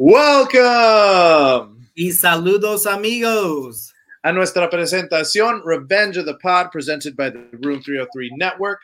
[0.00, 3.92] Welcome Y saludos, amigos.
[4.22, 8.78] a nuestra presentación Revenge of the Pod presented by the Room 303 Network.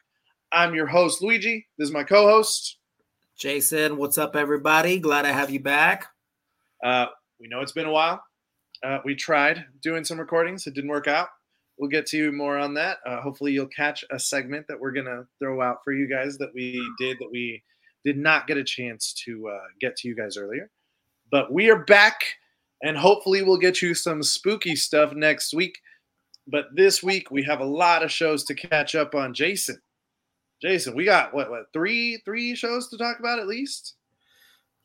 [0.51, 1.69] I'm your host, Luigi.
[1.79, 2.79] This is my co host.
[3.39, 4.99] Jason, what's up, everybody?
[4.99, 6.09] Glad to have you back.
[6.83, 7.07] Uh,
[7.39, 8.21] we know it's been a while.
[8.83, 11.29] Uh, we tried doing some recordings, it didn't work out.
[11.79, 12.99] We'll get to you more on that.
[13.07, 16.39] Uh, hopefully, you'll catch a segment that we're going to throw out for you guys
[16.39, 17.63] that we did that we
[18.05, 20.73] did not get a chance to uh, get to you guys earlier.
[21.35, 22.23] But we are back,
[22.85, 25.81] and hopefully, we'll get you some spooky stuff next week.
[26.47, 29.35] But this week, we have a lot of shows to catch up on.
[29.35, 29.83] Jason,
[30.63, 33.95] Jason, we got what, what three three shows to talk about at least.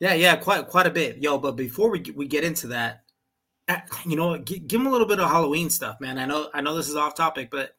[0.00, 1.38] Yeah, yeah, quite quite a bit, yo.
[1.38, 3.04] But before we we get into that,
[3.68, 6.18] uh, you know, g- give them a little bit of Halloween stuff, man.
[6.18, 7.76] I know I know this is off topic, but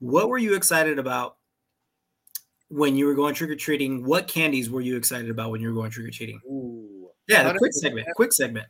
[0.00, 1.38] what were you excited about
[2.68, 4.04] when you were going trick or treating?
[4.04, 6.42] What candies were you excited about when you were going trick or treating?
[7.30, 8.08] Yeah, the quick segment.
[8.16, 8.66] Quick segment.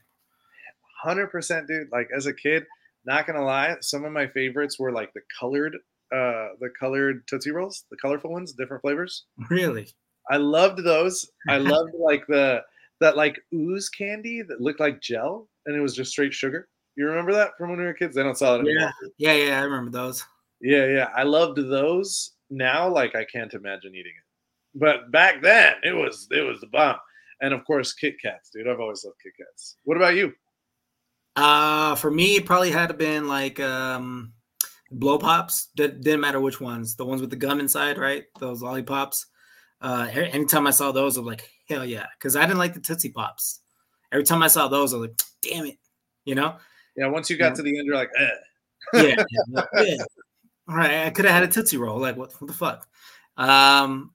[1.02, 1.88] hundred percent, dude.
[1.90, 2.64] Like as a kid,
[3.04, 5.74] not gonna lie, some of my favorites were like the colored,
[6.12, 9.24] uh, the colored Tootsie Rolls, the colorful ones, different flavors.
[9.48, 9.88] Really?
[10.30, 11.30] I loved those.
[11.48, 12.62] I loved like the
[13.00, 16.68] that like ooze candy that looked like gel and it was just straight sugar.
[16.96, 18.14] You remember that from when we were kids?
[18.14, 18.92] They don't sell it anymore.
[19.16, 19.60] Yeah, yeah, yeah.
[19.60, 20.24] I remember those.
[20.60, 21.08] Yeah, yeah.
[21.16, 22.32] I loved those.
[22.50, 24.78] Now, like I can't imagine eating it.
[24.78, 26.96] But back then, it was it was the bomb.
[27.40, 28.68] And of course, Kit Kats, dude.
[28.68, 29.76] I've always loved Kit Kats.
[29.84, 30.32] What about you?
[31.36, 34.32] Uh for me, it probably had to been like um
[34.90, 35.68] blow pops.
[35.76, 36.96] D- didn't matter which ones.
[36.96, 38.24] The ones with the gum inside, right?
[38.38, 39.26] Those lollipops.
[39.80, 42.06] Uh anytime I saw those, I'm like, hell yeah.
[42.18, 43.60] Because I didn't like the Tootsie Pops.
[44.12, 45.78] Every time I saw those, I was like, damn it.
[46.24, 46.56] You know?
[46.96, 47.54] Yeah, once you got Yeah.
[47.54, 48.28] to the end, you're like, eh.
[48.94, 49.24] Yeah.
[49.54, 49.96] yeah, yeah.
[50.68, 51.06] All right.
[51.06, 51.98] I could have had a Tootsie Roll.
[51.98, 52.86] Like, what, what the fuck?
[53.36, 54.12] Um,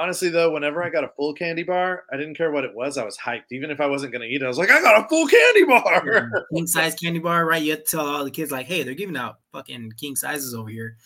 [0.00, 2.96] Honestly, though, whenever I got a full candy bar, I didn't care what it was.
[2.96, 3.52] I was hyped.
[3.52, 5.26] Even if I wasn't going to eat it, I was like, I got a full
[5.26, 6.46] candy bar.
[6.54, 7.62] king size candy bar, right?
[7.62, 10.54] You have to tell all the kids, like, hey, they're giving out fucking king sizes
[10.54, 10.96] over here.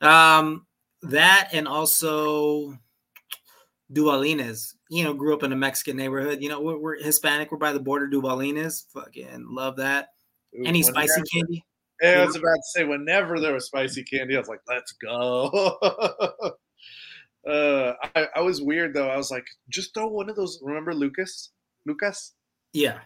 [0.00, 0.66] Um,
[1.02, 2.78] that and also
[3.92, 4.74] Duvalines.
[4.88, 6.40] You know, grew up in a Mexican neighborhood.
[6.40, 7.50] You know, we're, we're Hispanic.
[7.50, 8.06] We're by the border.
[8.06, 8.84] Duvalines.
[8.92, 10.10] Fucking love that.
[10.56, 11.64] Ooh, Any spicy candy?
[12.00, 14.92] Yeah, I was about to say, whenever there was spicy candy, I was like, let's
[14.92, 15.78] go.
[17.46, 19.08] uh, I, I was weird, though.
[19.08, 20.60] I was like, just throw one of those.
[20.62, 21.50] Remember Lucas?
[21.86, 22.32] Lucas?
[22.72, 22.98] Yeah.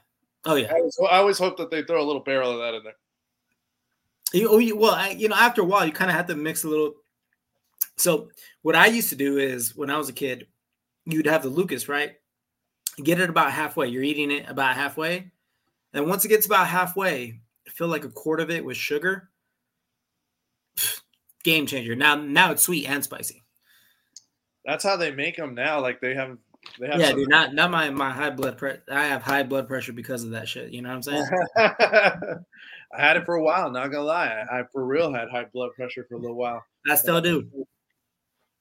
[0.45, 0.73] Oh yeah.
[0.73, 2.95] I always, I always hope that they throw a little barrel of that in there.
[4.33, 6.37] You, oh, you, well, I, you know, after a while, you kind of have to
[6.37, 6.95] mix a little.
[7.97, 8.31] So,
[8.63, 10.47] what I used to do is when I was a kid,
[11.07, 12.13] you'd have the Lucas, right?
[13.03, 13.89] Get it about halfway.
[13.89, 15.31] You're eating it about halfway.
[15.95, 19.31] And once it gets about halfway, fill like a quart of it with sugar.
[21.45, 21.95] Game changer.
[21.95, 23.45] Now, now it's sweet and spicy.
[24.69, 25.81] That's how they make them now.
[25.81, 26.37] Like they have,
[26.79, 27.01] they have.
[27.01, 27.31] Yeah, dude.
[27.31, 28.83] Not, not my my high blood pressure.
[28.91, 30.73] I have high blood pressure because of that shit.
[30.73, 31.27] You know what I'm saying?
[31.57, 33.71] I had it for a while.
[33.71, 36.63] Not gonna lie, I, I for real had high blood pressure for a little while.
[36.87, 37.49] I still do.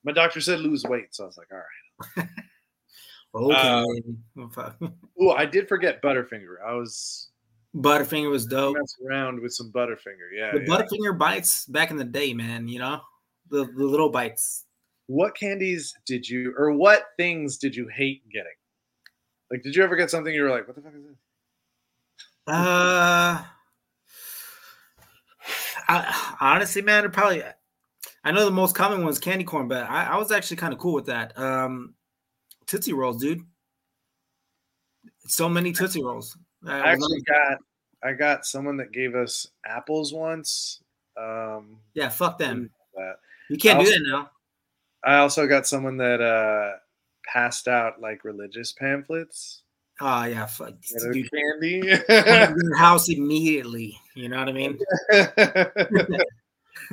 [0.05, 2.27] My doctor said lose weight, so I was like, all right.
[3.35, 3.83] Okay.
[4.39, 4.89] Oh.
[5.19, 6.55] Oh, I did forget Butterfinger.
[6.65, 7.29] I was
[7.75, 8.77] Butterfinger was dope.
[8.77, 10.29] messing around with some Butterfinger.
[10.33, 10.51] Yeah.
[10.53, 10.65] the yeah.
[10.65, 12.67] Butterfinger bites back in the day, man.
[12.67, 13.01] You know,
[13.49, 14.63] the the little bites.
[15.07, 18.51] What candies did you, or what things did you hate getting?
[19.49, 21.17] Like, did you ever get something you were like, what the fuck is this?
[22.45, 23.43] Uh,
[25.87, 27.43] I, honestly, man, it probably.
[28.23, 30.73] I know the most common one is candy corn, but I, I was actually kind
[30.73, 31.37] of cool with that.
[31.37, 31.93] Um,
[32.65, 33.41] Tootsie Rolls, dude.
[35.27, 36.37] So many Tootsie Rolls.
[36.65, 37.57] Uh, I actually got,
[38.03, 40.81] I got someone that gave us apples once.
[41.17, 42.69] Um, yeah, fuck them.
[43.49, 44.31] You can't do that now.
[45.07, 46.77] I also got someone that uh,
[47.25, 49.61] passed out like religious pamphlets.
[50.01, 50.73] Oh yeah, fuck.
[50.81, 51.81] Dude, candy.
[52.09, 53.97] your house immediately.
[54.15, 54.77] You know what I mean?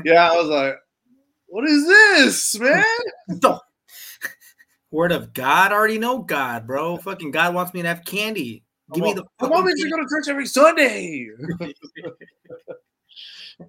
[0.04, 0.76] yeah, I was like,
[1.47, 2.84] what is this, man?
[4.92, 6.99] Word of God, I already know God, bro.
[6.99, 8.62] Fucking God wants me to have candy.
[8.93, 9.25] Give me the.
[9.40, 9.96] Mom makes you candy.
[9.96, 11.26] go to church every Sunday.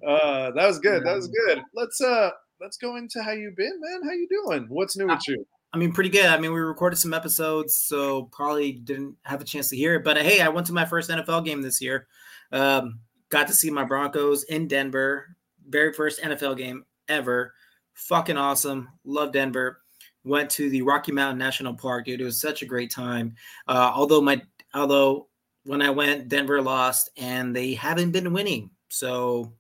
[0.08, 1.04] uh, that was good.
[1.04, 1.64] That was good.
[1.74, 2.30] Let's uh,
[2.66, 4.02] let's go into how you been, man.
[4.04, 4.66] How you doing?
[4.70, 5.46] What's new with you?
[5.72, 6.26] I mean, pretty good.
[6.26, 10.04] I mean, we recorded some episodes, so probably didn't have a chance to hear it.
[10.04, 12.08] But uh, hey, I went to my first NFL game this year.
[12.52, 15.36] Um, got to see my Broncos in Denver.
[15.70, 17.54] Very first NFL game ever.
[17.94, 18.90] Fucking awesome.
[19.04, 19.82] Love Denver.
[20.24, 22.20] Went to the Rocky Mountain National Park, dude.
[22.20, 23.36] It was such a great time.
[23.68, 24.42] Uh, although my
[24.74, 25.28] although
[25.66, 28.72] when I went, Denver lost, and they haven't been winning.
[28.90, 29.54] So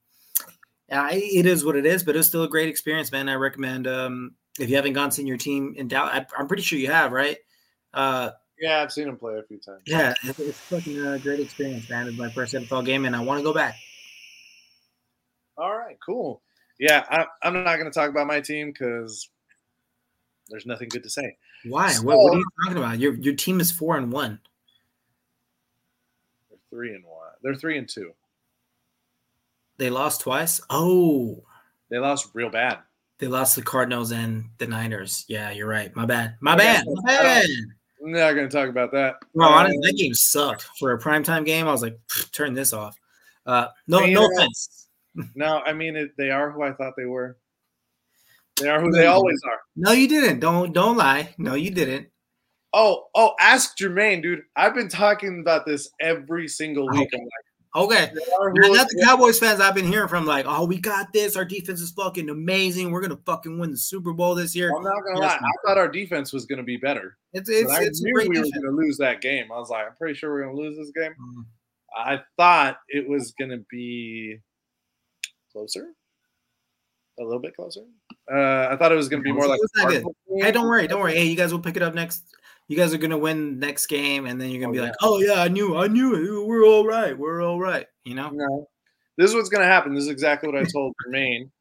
[0.91, 3.27] uh, it is what it is, but it was still a great experience, man.
[3.27, 6.11] I recommend um, if you haven't gone seen your team in Dallas.
[6.13, 7.37] I, I'm pretty sure you have, right?
[7.93, 9.81] Uh, Yeah, I've seen him play a few times.
[9.85, 12.07] Yeah, it's, it's fucking a great experience, man.
[12.07, 13.75] It's my first NFL game, and I want to go back.
[15.57, 16.41] All right, cool.
[16.79, 19.29] Yeah, I, I'm not going to talk about my team because
[20.49, 21.38] there's nothing good to say.
[21.63, 21.91] Why?
[21.95, 22.99] what, what, are you talking about?
[22.99, 24.39] Your your team is four and one.
[26.49, 27.31] They're three and one.
[27.41, 28.13] They're three and two.
[29.77, 30.62] They lost twice.
[30.69, 31.44] Oh,
[31.89, 32.80] they lost real bad.
[33.19, 35.25] They lost the Cardinals and the Niners.
[35.27, 35.95] Yeah, you're right.
[35.95, 36.36] My bad.
[36.42, 36.83] My bad.
[36.86, 37.45] My bad.
[38.04, 39.16] I'm not going to talk about that.
[39.33, 41.68] No, honestly, that game sucked for a primetime game.
[41.68, 41.98] I was like,
[42.31, 42.98] turn this off.
[43.45, 44.88] Uh, no, no offense.
[45.33, 47.38] No, I mean it, they are who I thought they were.
[48.60, 49.60] They are who they always are.
[49.75, 50.39] No, you didn't.
[50.39, 51.33] Don't don't lie.
[51.38, 52.07] No, you didn't.
[52.74, 54.42] Oh, oh, ask Jermaine, dude.
[54.56, 57.10] I've been talking about this every single week.
[57.75, 58.04] Okay.
[58.04, 58.74] Okay.
[58.74, 61.36] Not the Cowboys fans I've been hearing from, like, oh, we got this.
[61.36, 62.92] Our defense is fucking amazing.
[62.92, 64.74] We're gonna fucking win the Super Bowl this year.
[64.75, 65.36] I'm not gonna lie.
[65.36, 67.18] I thought our defense was gonna be better.
[67.33, 68.51] It's it's, I it's knew we defense.
[68.56, 69.51] were gonna lose that game.
[69.51, 71.12] I was like, I'm pretty sure we're gonna lose this game.
[71.12, 71.42] Mm-hmm.
[71.98, 74.39] I thought it was gonna be
[75.51, 75.88] closer,
[77.19, 77.81] a little bit closer.
[78.31, 79.60] Uh, I thought it was gonna be more like.
[80.39, 81.16] Hey, don't worry, don't worry.
[81.16, 82.24] Hey, you guys will pick it up next
[82.67, 84.85] you guys are gonna win next game, and then you're gonna oh, be yeah.
[84.85, 86.47] like, "Oh yeah, I knew, I knew it.
[86.47, 87.17] We're all right.
[87.17, 88.29] We're all right." You know?
[88.29, 88.67] No,
[89.17, 89.94] this is what's gonna happen.
[89.94, 91.51] This is exactly what I told Jermaine.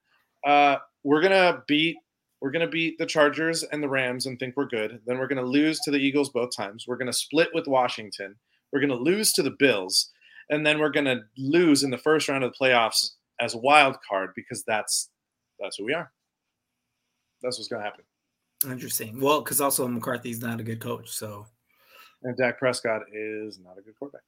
[0.47, 1.97] Uh, we're gonna beat,
[2.41, 5.01] we're gonna beat the Chargers and the Rams and think we're good.
[5.07, 6.87] Then we're gonna lose to the Eagles both times.
[6.89, 8.37] We're gonna split with Washington.
[8.73, 10.11] We're gonna lose to the Bills,
[10.49, 13.11] and then we're gonna lose in the first round of the playoffs
[13.41, 15.11] as a wild card because that's
[15.61, 16.11] that's who we are.
[17.43, 18.05] That's what's gonna happen.
[18.71, 19.21] Interesting.
[19.21, 21.47] Well, because also McCarthy's not a good coach, so.
[22.23, 24.23] And Dak Prescott is not a good quarterback.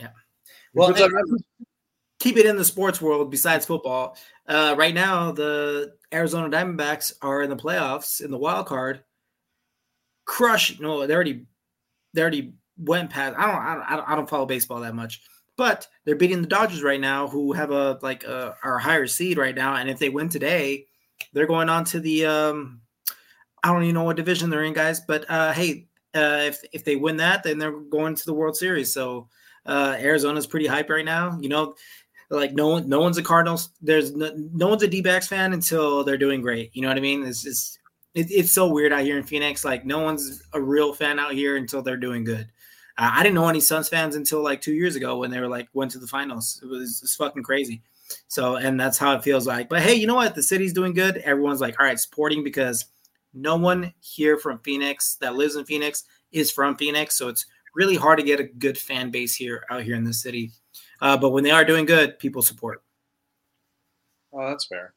[0.00, 0.08] Yeah.
[0.72, 0.94] Well,
[2.18, 4.16] keep it in the sports world besides football.
[4.48, 9.04] Uh, right now, the Arizona Diamondbacks are in the playoffs in the wild card.
[10.24, 10.80] Crush.
[10.80, 11.46] No, they already
[12.14, 13.36] they already went past.
[13.38, 15.20] I don't I don't I don't follow baseball that much,
[15.56, 19.36] but they're beating the Dodgers right now, who have a like a, our higher seed
[19.36, 19.76] right now.
[19.76, 20.86] And if they win today,
[21.34, 22.80] they're going on to the um
[23.64, 25.00] I don't even know what division they're in, guys.
[25.00, 28.56] But uh, hey, uh, if if they win that, then they're going to the World
[28.56, 28.92] Series.
[28.92, 29.28] So
[29.64, 31.38] uh, Arizona's pretty hype right now.
[31.40, 31.74] You know,
[32.28, 33.70] like no one, no one's a Cardinals.
[33.80, 36.70] There's no, no one's a D-backs fan until they're doing great.
[36.74, 37.24] You know what I mean?
[37.24, 37.78] It's just
[38.14, 39.64] it, it's so weird out here in Phoenix.
[39.64, 42.50] Like no one's a real fan out here until they're doing good.
[42.98, 45.48] Uh, I didn't know any Suns fans until like two years ago when they were
[45.48, 46.60] like went to the finals.
[46.62, 47.82] It was it's fucking crazy.
[48.28, 49.70] So and that's how it feels like.
[49.70, 50.34] But hey, you know what?
[50.34, 51.16] The city's doing good.
[51.18, 52.84] Everyone's like, all right, supporting because
[53.34, 57.96] no one here from Phoenix that lives in Phoenix is from Phoenix, so it's really
[57.96, 60.52] hard to get a good fan base here out here in the city.
[61.00, 62.82] Uh, but when they are doing good, people support.
[64.32, 64.94] Oh, that's fair.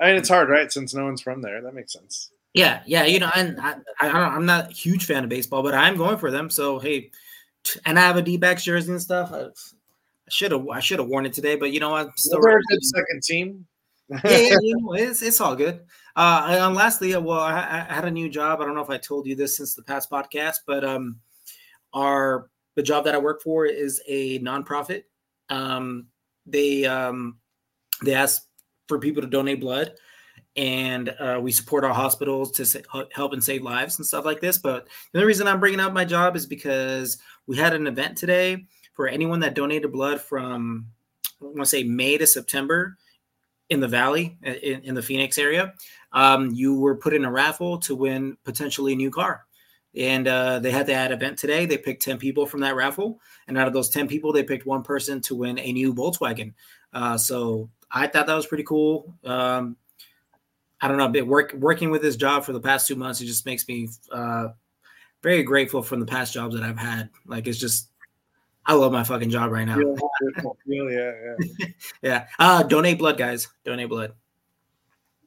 [0.00, 0.70] I mean, it's hard, right?
[0.70, 2.30] Since no one's from there, that makes sense.
[2.54, 3.04] Yeah, yeah.
[3.04, 5.96] You know, and I, I, I am not a huge fan of baseball, but I'm
[5.96, 6.50] going for them.
[6.50, 7.10] So hey,
[7.84, 9.32] and I have a D-backs jersey and stuff.
[9.32, 9.48] I
[10.28, 12.18] should have I should have worn it today, but you know what?
[12.18, 13.66] Still a good second team
[14.08, 15.80] yeah, yeah you know, it's, it's all good.
[16.18, 18.60] Uh, and lastly, uh, well, I, I, had a new job.
[18.60, 21.20] I don't know if I told you this since the past podcast, but um,
[21.92, 25.04] our the job that I work for is a nonprofit.
[25.48, 26.08] Um,
[26.44, 27.38] they um,
[28.04, 28.48] they ask
[28.88, 29.94] for people to donate blood,
[30.56, 34.40] and uh, we support our hospitals to sa- help and save lives and stuff like
[34.40, 34.58] this.
[34.58, 38.18] But the only reason I'm bringing up my job is because we had an event
[38.18, 40.88] today for anyone that donated blood from
[41.40, 42.96] I want to say May to September
[43.70, 45.74] in the valley in, in the phoenix area
[46.12, 49.44] um, you were put in a raffle to win potentially a new car.
[49.96, 51.66] And uh, they had that event today.
[51.66, 53.20] They picked 10 people from that raffle.
[53.46, 56.54] And out of those 10 people they picked one person to win a new volkswagen.
[56.92, 59.14] Uh, so i thought that was pretty cool.
[59.24, 59.76] Um,
[60.80, 63.44] i don't know work, working with this job for the past two months it just
[63.46, 64.48] makes me uh,
[65.22, 67.10] very grateful from the past jobs that i've had.
[67.26, 67.90] Like it's just
[68.68, 69.78] I love my fucking job right now.
[69.78, 71.66] yeah, yeah, yeah.
[72.02, 72.26] yeah.
[72.38, 73.48] Uh, donate blood, guys.
[73.64, 74.12] Donate blood.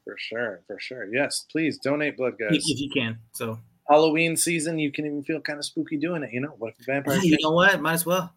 [0.04, 1.12] For sure, for sure.
[1.12, 2.52] Yes, please donate blood, guys.
[2.52, 3.18] If, if you can.
[3.32, 3.58] So
[3.90, 6.30] Halloween season, you can even feel kind of spooky doing it.
[6.32, 7.18] You know, what if vampire?
[7.18, 7.82] you know what?
[7.82, 8.32] Might as well.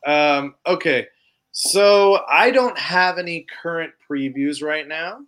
[0.06, 1.06] um, okay,
[1.52, 5.20] so I don't have any current previews right now.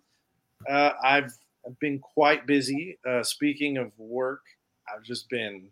[0.67, 1.37] Uh, I've,
[1.67, 2.97] I've been quite busy.
[3.07, 4.41] Uh, speaking of work,
[4.91, 5.67] I've just been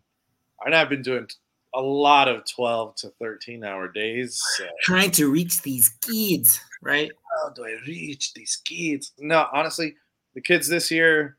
[0.65, 1.27] and I've been doing
[1.73, 4.41] a lot of 12 to 13 hour days.
[4.57, 4.65] So.
[4.81, 7.11] Trying to reach these kids, right?
[7.43, 9.11] How do I reach these kids?
[9.19, 9.95] No, honestly,
[10.33, 11.37] the kids this year,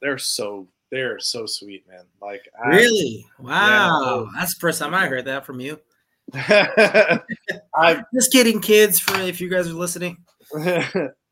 [0.00, 2.04] they're so they're so sweet, man.
[2.20, 5.78] Like I, really, wow, yeah, that's the first time I heard that from you.
[6.34, 8.98] I'm just kidding, kids.
[9.00, 10.18] For if you guys are listening,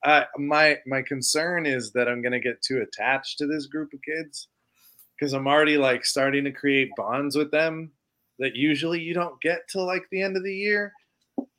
[0.04, 4.00] I, my my concern is that I'm gonna get too attached to this group of
[4.02, 4.48] kids
[5.18, 7.92] because I'm already like starting to create bonds with them
[8.38, 10.92] that usually you don't get till like the end of the year.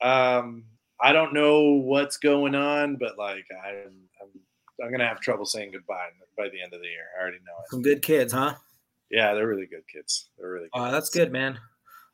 [0.01, 0.65] Um,
[1.01, 5.71] I don't know what's going on, but like I'm, I'm, I'm gonna have trouble saying
[5.71, 7.05] goodbye by the end of the year.
[7.17, 7.69] I already know it.
[7.71, 8.55] Some good kids, huh?
[9.09, 10.29] Yeah, they're really good kids.
[10.37, 10.69] They're really.
[10.73, 11.59] Good oh, that's good, man.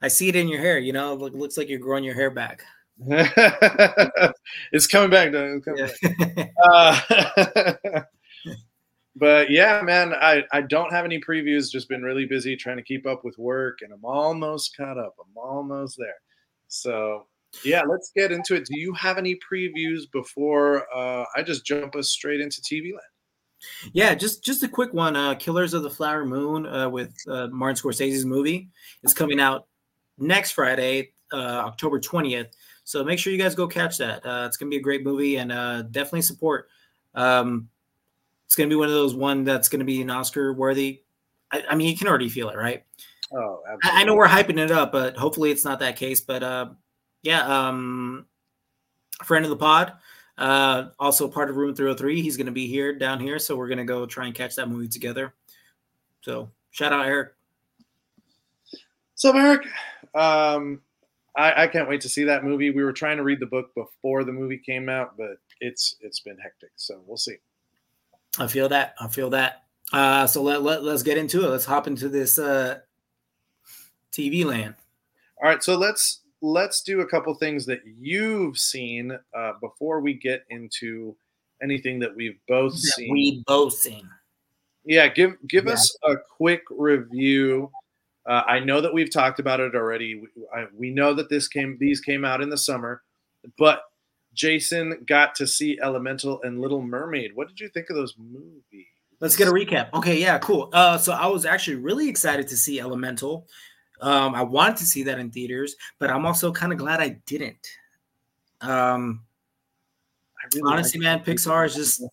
[0.02, 0.80] I see it in your hair.
[0.80, 2.62] You know, it looks like you're growing your hair back.
[4.72, 5.32] it's coming back.
[5.32, 5.60] Though.
[5.66, 6.52] It's coming back.
[6.64, 8.02] Uh,
[9.16, 11.72] but yeah, man, I, I don't have any previews.
[11.72, 15.16] Just been really busy trying to keep up with work, and I'm almost caught up.
[15.20, 16.16] I'm almost there.
[16.68, 17.28] So
[17.64, 18.66] yeah, let's get into it.
[18.66, 23.02] Do you have any previews before uh, I just jump us straight into TV land?
[23.94, 25.16] Yeah, just just a quick one.
[25.16, 28.70] Uh, Killers of the Flower Moon uh, with uh, Martin Scorsese's movie
[29.04, 29.68] is coming out
[30.18, 32.48] next Friday, uh, October twentieth.
[32.84, 34.26] So make sure you guys go catch that.
[34.26, 36.68] Uh, it's gonna be a great movie and uh, definitely support.
[37.16, 37.70] Um,
[38.54, 41.02] it's gonna be one of those one that's gonna be an Oscar worthy.
[41.52, 42.84] I, I, mean, you can already feel it, right?
[43.32, 46.22] Oh, I, I, know we're hyping it up, but hopefully it's not that case.
[46.22, 46.70] But uh,
[47.24, 48.28] yeah, um,
[49.24, 49.94] friend of the pod,
[50.38, 52.22] uh, also part of Room 303.
[52.22, 54.88] He's gonna be here down here, so we're gonna go try and catch that movie
[54.88, 55.34] together.
[56.22, 57.34] So shout out Eric.
[59.16, 59.66] So Eric,
[60.14, 60.80] um,
[61.36, 62.70] I, I can't wait to see that movie.
[62.70, 66.20] We were trying to read the book before the movie came out, but it's it's
[66.20, 66.70] been hectic.
[66.76, 67.38] So we'll see.
[68.40, 68.96] I feel that.
[69.00, 69.64] I feel that.
[69.92, 71.50] Uh, so let, let let's get into it.
[71.50, 72.80] Let's hop into this uh,
[74.12, 74.76] TV land.
[75.42, 75.64] All right.
[75.64, 81.16] So let's let's do a couple things that you've seen uh, before we get into
[81.62, 83.12] anything that we've both that seen.
[83.14, 84.10] We both seen.
[84.84, 85.08] Yeah.
[85.10, 85.74] Give give yeah.
[85.74, 87.70] us a quick review
[88.26, 90.16] uh, I know that we've talked about it already.
[90.16, 93.02] We, I, we know that this came; these came out in the summer,
[93.58, 93.82] but
[94.34, 97.36] Jason got to see Elemental and Little Mermaid.
[97.36, 98.88] What did you think of those movies?
[99.20, 99.90] Let's get a recap.
[99.94, 100.70] Okay, yeah, cool.
[100.74, 103.48] Uh, so I was actually really excited to see Elemental.
[104.02, 107.22] Um, I wanted to see that in theaters, but I'm also kind of glad I
[107.26, 107.68] didn't.
[108.60, 109.24] Um,
[110.38, 112.04] I really honestly, like man, Pixar is just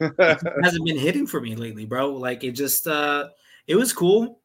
[0.62, 2.10] hasn't been hitting for me lately, bro.
[2.10, 3.28] Like it just, uh,
[3.66, 4.40] it was cool.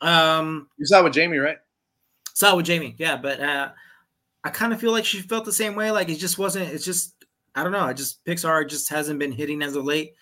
[0.00, 1.58] Um, you saw with Jamie, right?
[2.34, 3.16] Saw with Jamie, yeah.
[3.16, 3.70] But uh,
[4.44, 5.90] I kind of feel like she felt the same way.
[5.90, 6.68] Like it just wasn't.
[6.70, 7.14] It's just
[7.54, 7.80] I don't know.
[7.80, 10.14] I just Pixar just hasn't been hitting as of late.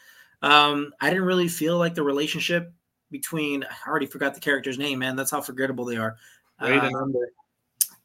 [0.43, 2.73] Um, I didn't really feel like the relationship
[3.11, 3.65] between.
[3.65, 5.17] I already forgot the character's name, man.
[5.17, 6.17] That's how forgettable they are.
[6.61, 7.31] Wait uh, number.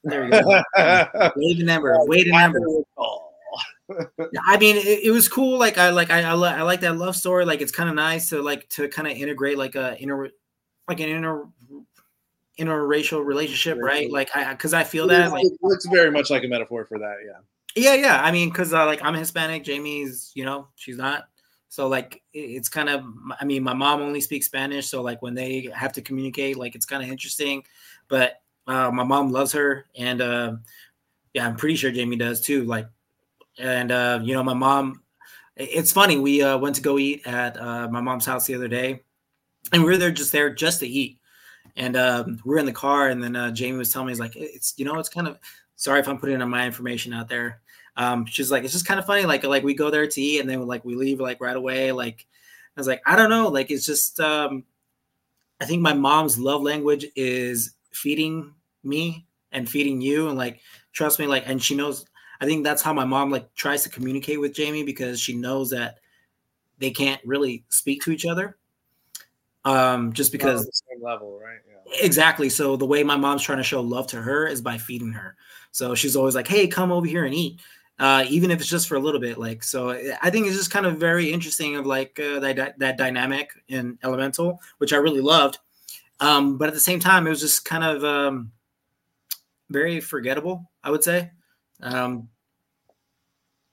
[0.03, 0.61] There you go.
[1.35, 1.97] Wade and Ember.
[2.05, 2.59] Wade and Ember.
[4.47, 5.57] I mean, it, it, was cool.
[5.57, 7.45] Like I like I I, I like that love story.
[7.45, 10.29] Like it's kind of nice to like to kind of integrate like a inner
[10.87, 11.45] like an inner
[12.59, 14.11] interracial relationship, right?
[14.11, 17.17] Like I because I feel that like it's very much like a metaphor for that,
[17.25, 17.39] yeah.
[17.75, 18.21] Yeah, yeah.
[18.21, 21.27] I mean, because uh, like I'm Hispanic, Jamie's, you know, she's not.
[21.69, 23.03] So like it's kind of
[23.39, 26.75] I mean, my mom only speaks Spanish, so like when they have to communicate, like
[26.75, 27.63] it's kind of interesting.
[28.07, 30.53] But uh, my mom loves her, and uh,
[31.33, 32.63] yeah, I'm pretty sure Jamie does too.
[32.65, 32.87] Like,
[33.57, 34.99] and uh, you know, my mom.
[35.55, 36.17] It's funny.
[36.17, 39.03] We uh, went to go eat at uh, my mom's house the other day,
[39.71, 41.19] and we were there just there just to eat.
[41.75, 44.35] And um, we're in the car, and then uh, Jamie was telling me, "He's like,
[44.35, 45.39] it's you know, it's kind of
[45.75, 47.61] sorry if I'm putting my information out there."
[47.97, 50.39] Um, she's like, "It's just kind of funny, like like we go there to eat,
[50.39, 52.27] and then like we leave like right away." Like
[52.75, 54.63] I was like, I don't know, like it's just um,
[55.61, 58.53] I think my mom's love language is feeding
[58.83, 60.61] me and feeding you, and like
[60.91, 62.05] trust me, like, and she knows.
[62.41, 65.69] I think that's how my mom like tries to communicate with Jamie because she knows
[65.69, 65.99] that
[66.77, 68.57] they can't really speak to each other
[69.65, 71.59] um, just because same level, right?
[71.67, 72.05] Yeah.
[72.05, 72.49] Exactly.
[72.49, 75.35] So the way my mom's trying to show love to her is by feeding her.
[75.71, 77.61] So she's always like, "Hey, come over here and eat,"
[77.99, 79.37] uh, even if it's just for a little bit.
[79.37, 79.91] Like, so
[80.21, 83.97] I think it's just kind of very interesting of like uh, that that dynamic in
[84.03, 85.59] Elemental, which I really loved.
[86.19, 88.51] Um, but at the same time, it was just kind of um,
[89.69, 90.69] very forgettable.
[90.83, 91.31] I would say.
[91.81, 92.29] Um,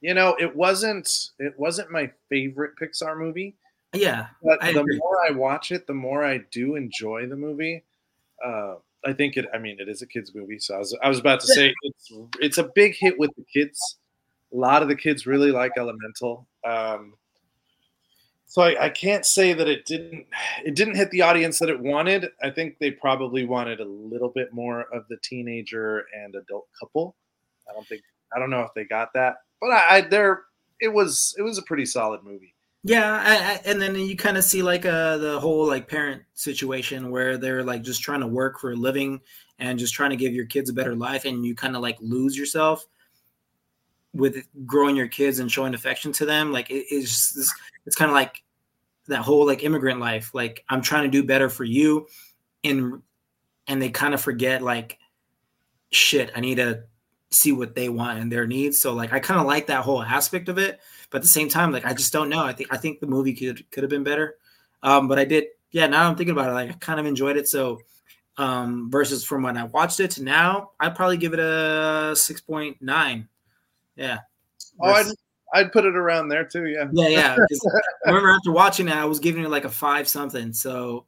[0.01, 3.55] you know, it wasn't it wasn't my favorite Pixar movie
[3.93, 4.27] yeah.
[4.43, 4.97] But I the agree.
[4.97, 7.83] more I watch it, the more I do enjoy the movie.
[8.43, 9.47] Uh, I think it.
[9.53, 11.73] I mean, it is a kids movie, so I was I was about to say
[11.83, 13.97] it's it's a big hit with the kids.
[14.53, 16.47] A lot of the kids really like Elemental.
[16.65, 17.13] Um,
[18.51, 20.25] so I, I, can't say that it didn't
[20.65, 22.27] it didn't hit the audience that it wanted.
[22.43, 27.15] I think they probably wanted a little bit more of the teenager and adult couple.
[27.69, 28.01] I don't think
[28.35, 30.43] I don't know if they got that, but I, I there
[30.81, 32.53] it was it was a pretty solid movie.
[32.83, 36.23] Yeah, I, I, and then you kind of see like uh the whole like parent
[36.33, 39.21] situation where they're like just trying to work for a living
[39.59, 41.97] and just trying to give your kids a better life, and you kind of like
[42.01, 42.83] lose yourself
[44.13, 46.51] with growing your kids and showing affection to them.
[46.51, 47.53] Like it, it's just,
[47.85, 48.41] it's kind of like
[49.07, 50.33] that whole like immigrant life.
[50.33, 52.07] Like I'm trying to do better for you,
[52.63, 53.03] and
[53.67, 54.97] and they kind of forget like
[55.91, 56.31] shit.
[56.35, 56.83] I need to
[57.29, 58.79] see what they want and their needs.
[58.79, 60.79] So like I kind of like that whole aspect of it,
[61.11, 62.43] but at the same time, like I just don't know.
[62.43, 64.37] I think I think the movie could could have been better.
[64.81, 65.85] Um, but I did, yeah.
[65.85, 67.47] Now I'm thinking about it, like I kind of enjoyed it.
[67.47, 67.81] So
[68.37, 72.41] um, versus from when I watched it to now, I'd probably give it a six
[72.41, 73.27] point nine.
[73.95, 74.19] Yeah.
[74.79, 75.05] Oh, I'd,
[75.53, 76.65] I'd put it around there too.
[76.65, 76.87] Yeah.
[76.91, 77.35] Yeah, yeah.
[78.05, 80.53] I remember after watching it, I was giving it like a five something.
[80.53, 81.05] So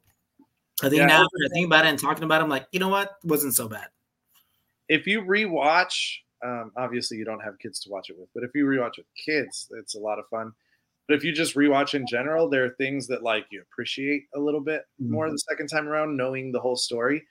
[0.82, 2.66] I think yeah, now after I think about it and talking about it, I'm like,
[2.72, 3.16] you know what?
[3.24, 3.86] It wasn't so bad.
[4.88, 8.50] If you rewatch, um, obviously you don't have kids to watch it with, but if
[8.54, 10.52] you rewatch with kids, it's a lot of fun.
[11.08, 14.40] But if you just rewatch in general, there are things that like you appreciate a
[14.40, 15.12] little bit mm-hmm.
[15.12, 17.24] more the second time around, knowing the whole story.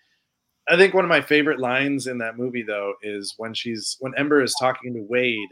[0.68, 4.14] I think one of my favorite lines in that movie though is when she's when
[4.18, 5.50] Ember is talking to Wade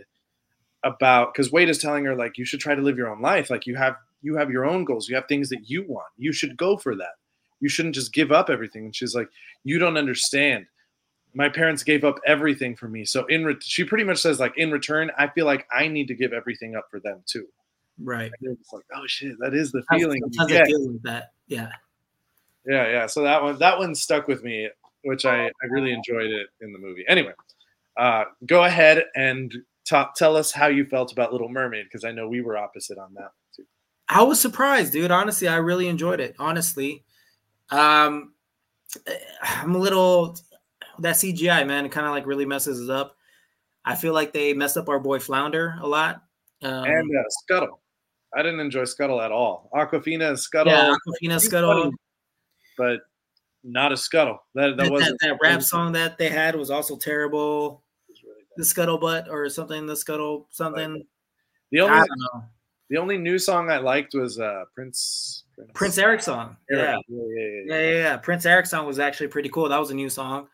[0.84, 3.50] about because Wade is telling her like you should try to live your own life.
[3.50, 6.08] Like you have you have your own goals, you have things that you want.
[6.18, 7.16] You should go for that.
[7.60, 8.86] You shouldn't just give up everything.
[8.86, 9.28] And she's like,
[9.64, 10.66] you don't understand.
[11.34, 13.06] My parents gave up everything for me.
[13.06, 16.08] So in re- she pretty much says like in return, I feel like I need
[16.08, 17.48] to give everything up for them too.
[18.04, 18.32] Right.
[18.42, 20.22] It's like, oh shit, that is the feeling.
[20.40, 21.32] I feel like that.
[21.48, 21.72] Yeah.
[22.66, 23.08] Yeah, yeah.
[23.08, 24.70] So that one, that one stuck with me,
[25.04, 27.04] which I, I really enjoyed it in the movie.
[27.08, 27.34] Anyway,
[27.98, 29.54] uh, go ahead and
[29.86, 33.14] tell us how you felt about Little Mermaid because I know we were opposite on
[33.16, 33.66] that too.
[34.08, 35.12] I was surprised, dude.
[35.12, 36.36] Honestly, I really enjoyed it.
[36.38, 37.04] Honestly,
[37.70, 38.34] um,
[39.42, 40.38] I'm a little
[41.02, 41.86] that CGI man.
[41.86, 43.16] It kind of like really messes us up.
[43.84, 46.24] I feel like they messed up our boy Flounder a lot.
[46.62, 47.82] Um, and uh, Scuttle.
[48.34, 49.70] I didn't enjoy Scuttle at all.
[49.74, 50.72] Awkwafina and Scuttle.
[50.72, 51.84] Yeah, Awkwafina Scuttle.
[51.84, 51.96] Funny,
[52.78, 53.00] but
[53.64, 54.44] not a Scuttle.
[54.56, 57.84] That that, was that, that rap song that they had was also terrible.
[58.24, 59.86] Really the Scuttlebutt or something.
[59.86, 61.04] The Scuttle something.
[61.72, 62.08] The only
[62.90, 65.44] the only new song I liked was uh, Prince.
[65.56, 66.58] Prince, Prince Eric song.
[66.70, 66.78] Yeah.
[66.78, 66.98] Yeah.
[67.08, 67.76] Yeah, yeah, yeah.
[67.82, 69.70] yeah, yeah, Prince Eric song was actually pretty cool.
[69.70, 70.48] That was a new song.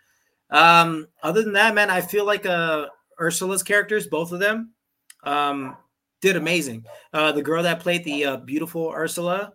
[0.49, 2.87] Um, other than that, man, I feel like uh
[3.19, 4.73] Ursula's characters, both of them,
[5.23, 5.75] um,
[6.21, 6.85] did amazing.
[7.13, 9.53] Uh, the girl that played the uh, beautiful Ursula,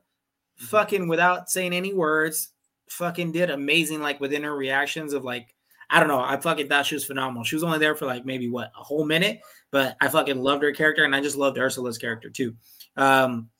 [0.58, 0.64] mm-hmm.
[0.66, 2.48] fucking without saying any words,
[2.88, 4.00] fucking did amazing.
[4.00, 5.54] Like within her reactions of like,
[5.90, 7.44] I don't know, I fucking thought she was phenomenal.
[7.44, 10.62] She was only there for like maybe what a whole minute, but I fucking loved
[10.62, 12.54] her character, and I just loved Ursula's character too.
[12.96, 13.50] Um,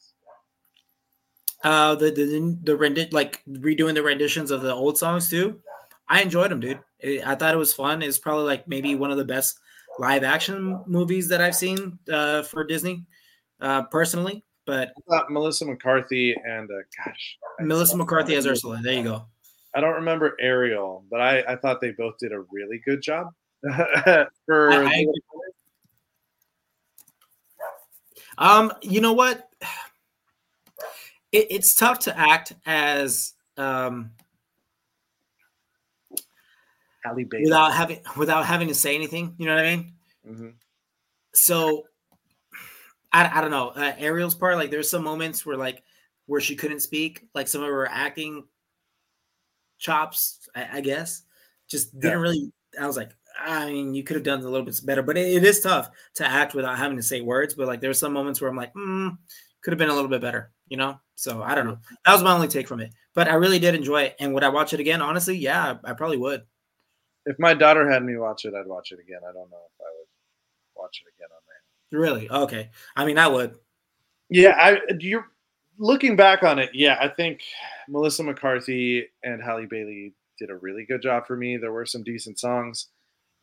[1.63, 5.61] uh, the the the rendi- like redoing the renditions of the old songs too.
[6.13, 6.79] I enjoyed them, dude.
[7.01, 8.03] It, I thought it was fun.
[8.03, 9.59] It's probably like maybe one of the best
[9.99, 13.07] live action movies that I've seen uh, for Disney,
[13.63, 14.45] uh, personally.
[14.67, 14.93] But
[15.31, 18.79] Melissa McCarthy and uh, gosh, Melissa McCarthy as Ursula.
[18.83, 19.25] There you go.
[19.75, 23.29] I don't remember Ariel, but I, I thought they both did a really good job.
[24.45, 25.07] for I,
[28.39, 29.49] I um, you know what?
[31.33, 34.11] It, it's tough to act as um
[37.05, 39.35] Halle Bailey without having without having to say anything.
[39.39, 39.93] You know what I mean?
[40.29, 40.49] Mm-hmm.
[41.35, 41.85] So
[43.13, 44.57] I, I don't know uh, Ariel's part.
[44.57, 45.83] Like there's some moments where like
[46.27, 47.27] where she couldn't speak.
[47.35, 48.45] Like some of her acting
[49.79, 51.23] chops, I, I guess,
[51.69, 52.23] just didn't yeah.
[52.23, 52.53] really.
[52.81, 55.37] I was like, I mean, you could have done a little bit better, but it,
[55.37, 57.55] it is tough to act without having to say words.
[57.55, 59.17] But like, there's some moments where I'm like, mm,
[59.63, 60.99] could have been a little bit better, you know.
[61.17, 61.79] So I don't know.
[62.05, 64.17] That was my only take from it, but I really did enjoy it.
[64.19, 65.03] And would I watch it again?
[65.03, 66.43] Honestly, yeah, I, I probably would
[67.27, 69.21] if my daughter had me watch it, I'd watch it again.
[69.23, 72.01] I don't know if I would watch it again on there.
[72.01, 72.31] Really?
[72.31, 72.71] Okay.
[72.97, 73.57] I mean, I would.
[74.29, 75.27] Yeah, I you're
[75.79, 76.71] looking back on it.
[76.73, 77.43] Yeah, I think
[77.89, 81.57] Melissa McCarthy and Halle Bailey did a really good job for me.
[81.57, 82.89] There were some decent songs.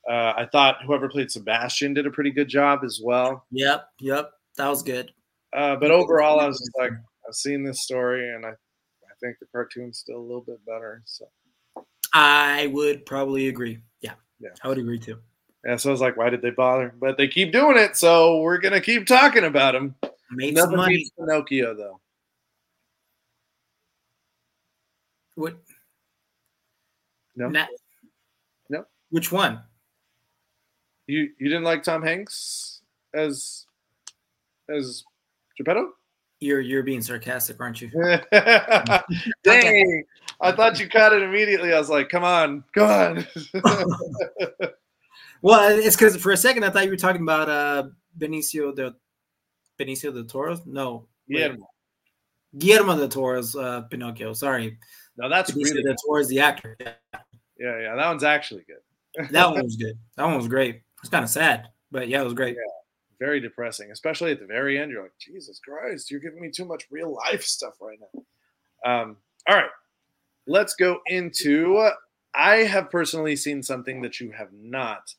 [0.09, 3.45] Uh, I thought whoever played Sebastian did a pretty good job as well.
[3.51, 5.11] Yep, yep, that was good.
[5.55, 6.91] Uh, but overall, I was just like,
[7.27, 11.03] I've seen this story, and I, I think the cartoon's still a little bit better.
[11.05, 11.25] So
[12.13, 13.79] I would probably agree.
[14.01, 14.13] Yeah.
[14.39, 14.49] Yeah.
[14.63, 15.19] I would agree too.
[15.65, 15.77] Yeah.
[15.77, 16.93] So I was like, why did they bother?
[16.99, 17.95] But they keep doing it.
[17.95, 19.95] So we're going to keep talking about them.
[20.31, 21.09] Made Nothing some money.
[21.17, 21.99] Pinocchio, though.
[25.35, 25.57] What?
[27.35, 27.47] No.
[27.47, 27.69] Not,
[28.69, 28.85] no.
[29.09, 29.61] Which one?
[31.07, 32.81] You you didn't like Tom Hanks
[33.13, 33.65] as
[34.69, 35.03] as
[35.57, 35.93] Geppetto?
[36.41, 37.89] You're you're being sarcastic, aren't you?
[39.43, 40.03] Dang!
[40.41, 41.73] I thought you caught it immediately.
[41.73, 43.27] I was like, "Come on, come on."
[45.41, 47.83] well, it's because for a second I thought you were talking about uh,
[48.17, 48.95] Benicio de
[49.77, 50.57] Benicio del Toro.
[50.65, 51.69] No, Guillermo.
[52.57, 54.33] Guillermo del Toro's uh, Pinocchio.
[54.33, 54.77] Sorry.
[55.17, 56.77] No, that's Benicio really del Toro's the actor.
[56.79, 56.93] Yeah.
[57.59, 59.29] yeah, yeah, that one's actually good.
[59.31, 59.97] that one was good.
[60.15, 60.83] That one was great.
[61.01, 62.55] It's kind of sad, but yeah, it was great.
[62.55, 62.78] Yeah,
[63.19, 64.91] very depressing, especially at the very end.
[64.91, 68.21] You're like, Jesus Christ, you're giving me too much real life stuff right now.
[68.85, 69.69] Um, all right,
[70.47, 71.89] let's go into.
[72.35, 75.13] I have personally seen something that you have not,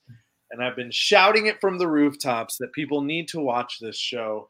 [0.51, 4.49] and I've been shouting it from the rooftops that people need to watch this show.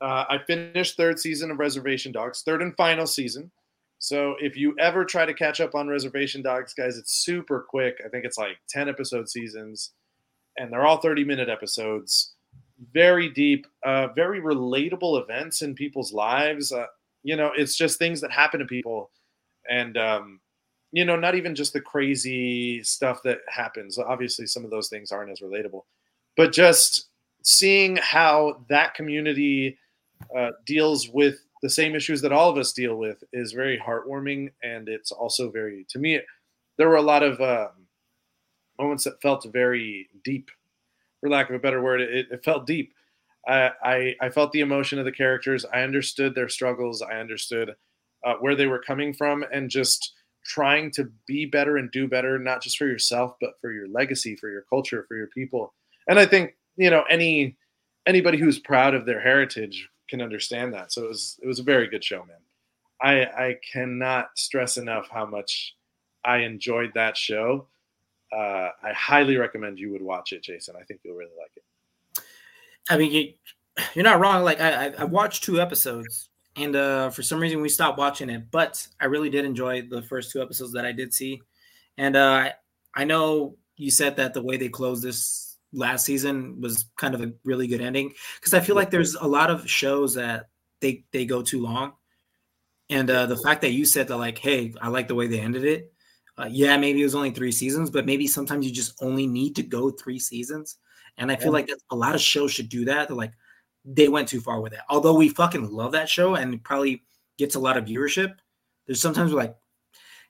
[0.00, 3.50] Uh, I finished third season of Reservation Dogs, third and final season.
[3.98, 8.00] So if you ever try to catch up on Reservation Dogs, guys, it's super quick.
[8.04, 9.92] I think it's like 10 episode seasons,
[10.58, 12.34] and they're all 30 minute episodes.
[12.92, 16.72] Very deep, uh, very relatable events in people's lives.
[16.72, 16.86] Uh,
[17.22, 19.10] you know, it's just things that happen to people.
[19.68, 20.40] And, um,
[20.92, 23.98] you know, not even just the crazy stuff that happens.
[23.98, 25.82] Obviously, some of those things aren't as relatable,
[26.36, 27.08] but just
[27.42, 29.78] seeing how that community
[30.36, 34.52] uh, deals with the same issues that all of us deal with is very heartwarming
[34.62, 36.20] and it's also very to me
[36.76, 37.70] there were a lot of um,
[38.78, 40.50] moments that felt very deep
[41.26, 42.92] for lack of a better word it, it felt deep
[43.48, 47.74] I, I, I felt the emotion of the characters i understood their struggles i understood
[48.24, 52.38] uh, where they were coming from and just trying to be better and do better
[52.38, 55.74] not just for yourself but for your legacy for your culture for your people
[56.08, 57.56] and i think you know any
[58.06, 60.92] anybody who's proud of their heritage can understand that.
[60.92, 62.38] So it was it was a very good show, man.
[63.02, 65.74] I I cannot stress enough how much
[66.24, 67.68] I enjoyed that show.
[68.36, 70.74] Uh, I highly recommend you would watch it, Jason.
[70.78, 72.22] I think you'll really like it.
[72.90, 73.32] I mean, you,
[73.94, 74.44] you're not wrong.
[74.44, 78.50] Like I, I watched two episodes, and uh, for some reason we stopped watching it.
[78.50, 81.40] But I really did enjoy the first two episodes that I did see,
[81.96, 82.50] and uh,
[82.94, 87.22] I know you said that the way they closed this last season was kind of
[87.22, 90.48] a really good ending because I feel like there's a lot of shows that
[90.80, 91.94] they they go too long,
[92.90, 95.40] and uh, the fact that you said that like, hey, I like the way they
[95.40, 95.92] ended it.
[96.38, 99.56] Uh, yeah, maybe it was only three seasons, but maybe sometimes you just only need
[99.56, 100.78] to go three seasons.
[101.18, 103.08] And I feel like a lot of shows should do that.
[103.08, 103.32] They're like,
[103.86, 104.80] they went too far with it.
[104.90, 107.04] Although we fucking love that show and it probably
[107.38, 108.34] gets a lot of viewership,
[108.86, 109.56] there's sometimes we're like,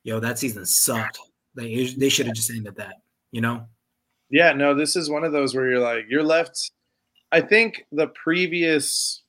[0.04, 1.18] yo, that season sucked.
[1.56, 2.96] Like they should have just ended that,
[3.32, 3.66] you know?
[4.30, 6.70] Yeah, no, this is one of those where you're like, you're left.
[7.32, 9.22] I think the previous,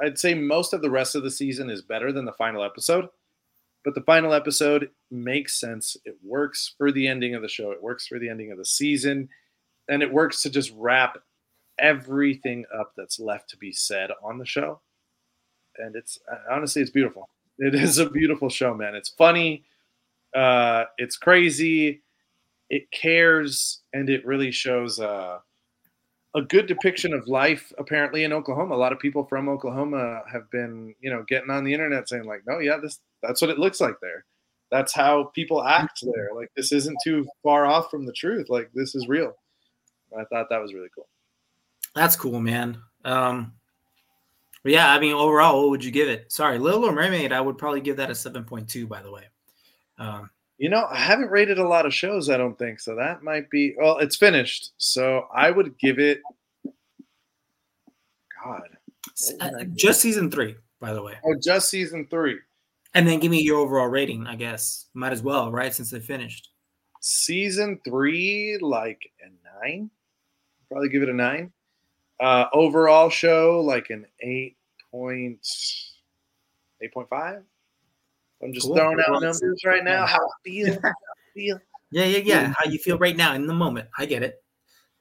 [0.00, 3.08] I'd say most of the rest of the season is better than the final episode,
[3.84, 5.96] but the final episode makes sense.
[6.04, 8.64] It works for the ending of the show, it works for the ending of the
[8.64, 9.28] season,
[9.88, 11.18] and it works to just wrap
[11.78, 14.80] everything up that's left to be said on the show.
[15.76, 16.18] And it's
[16.50, 17.28] honestly, it's beautiful.
[17.58, 18.94] It is a beautiful show, man.
[18.94, 19.64] It's funny,
[20.34, 22.02] uh, it's crazy
[22.70, 25.38] it cares and it really shows uh,
[26.34, 28.74] a good depiction of life apparently in Oklahoma.
[28.74, 32.24] A lot of people from Oklahoma have been, you know, getting on the internet saying
[32.24, 34.24] like, "No, yeah, this that's what it looks like there.
[34.70, 36.30] That's how people act there.
[36.34, 38.48] Like this isn't too far off from the truth.
[38.48, 39.36] Like this is real."
[40.18, 41.08] I thought that was really cool.
[41.94, 42.78] That's cool, man.
[43.04, 43.52] Um
[44.64, 46.30] yeah, I mean, overall, what would you give it?
[46.30, 49.24] Sorry, Little Mermaid, I would probably give that a 7.2, by the way.
[49.98, 52.80] Um, you know, I haven't rated a lot of shows, I don't think.
[52.80, 54.72] So that might be well, it's finished.
[54.76, 56.20] So I would give it
[58.44, 58.68] God.
[59.40, 61.14] Uh, just season three, by the way.
[61.24, 62.38] Oh, just season three.
[62.94, 64.86] And then give me your overall rating, I guess.
[64.94, 65.72] Might as well, right?
[65.72, 66.50] Since they finished.
[67.00, 69.90] Season three, like a nine.
[70.68, 71.52] Probably give it a nine.
[72.20, 74.56] Uh overall show, like an eight
[74.90, 75.46] point
[76.82, 77.42] eight point five.
[78.42, 78.76] I'm just cool.
[78.76, 80.06] throwing out numbers right now.
[80.06, 80.72] How I feel.
[80.82, 81.58] How I feel.
[81.90, 82.52] Yeah, yeah, yeah.
[82.56, 83.88] How you feel right now in the moment.
[83.96, 84.42] I get it.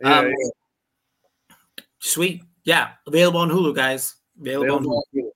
[0.02, 1.56] Yeah, um, yeah.
[2.00, 2.43] Sweet.
[2.63, 2.91] Yeah.
[3.06, 4.15] Available on Hulu, guys.
[4.39, 5.30] Available, Available on Hulu.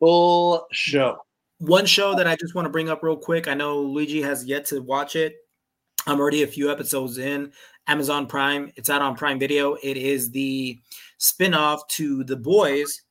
[0.00, 1.18] Full show.
[1.58, 3.48] One show that I just want to bring up real quick.
[3.48, 5.34] I know Luigi has yet to watch it.
[6.06, 7.52] I'm already a few episodes in.
[7.88, 8.70] Amazon Prime.
[8.76, 9.76] It's out on Prime Video.
[9.82, 10.78] It is the
[11.18, 13.02] spin-off to The Boys.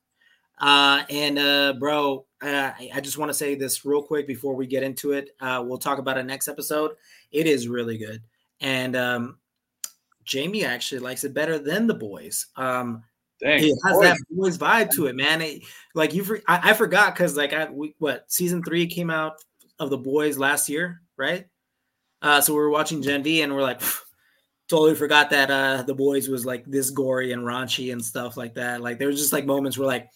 [0.60, 4.66] Uh, and uh, bro, uh, I just want to say this real quick before we
[4.66, 5.30] get into it.
[5.40, 6.92] Uh, we'll talk about it next episode.
[7.30, 8.22] It is really good,
[8.60, 9.38] and um,
[10.24, 12.46] Jamie actually likes it better than the boys.
[12.56, 13.04] Um,
[13.40, 14.02] Dang, it has boys.
[14.02, 15.40] that boys vibe to it, man.
[15.40, 15.62] It,
[15.94, 19.34] like you, I, I forgot because like I we, what season three came out
[19.78, 21.46] of the boys last year, right?
[22.20, 23.80] Uh, so we were watching Gen V, and we're like.
[24.68, 28.52] totally forgot that uh the boys was like this gory and raunchy and stuff like
[28.52, 28.82] that.
[28.82, 30.10] Like there was just like moments where like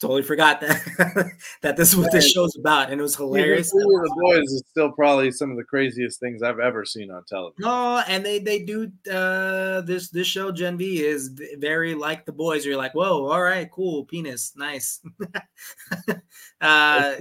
[0.00, 1.32] totally forgot that
[1.62, 3.72] that this is what this show's about, and it was hilarious.
[3.74, 7.24] Even the Boys is still probably some of the craziest things I've ever seen on
[7.28, 7.56] television.
[7.60, 11.28] No, and they they do uh, this this show Gen V is
[11.58, 12.64] very like the boys.
[12.64, 15.00] You're like, whoa, all right, cool, penis, nice.
[16.60, 17.14] uh,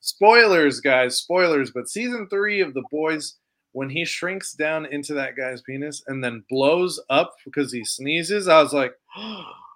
[0.00, 1.70] spoilers, guys, spoilers.
[1.70, 3.36] But season three of the boys
[3.72, 8.48] when he shrinks down into that guy's penis and then blows up because he sneezes,
[8.48, 8.92] I was like,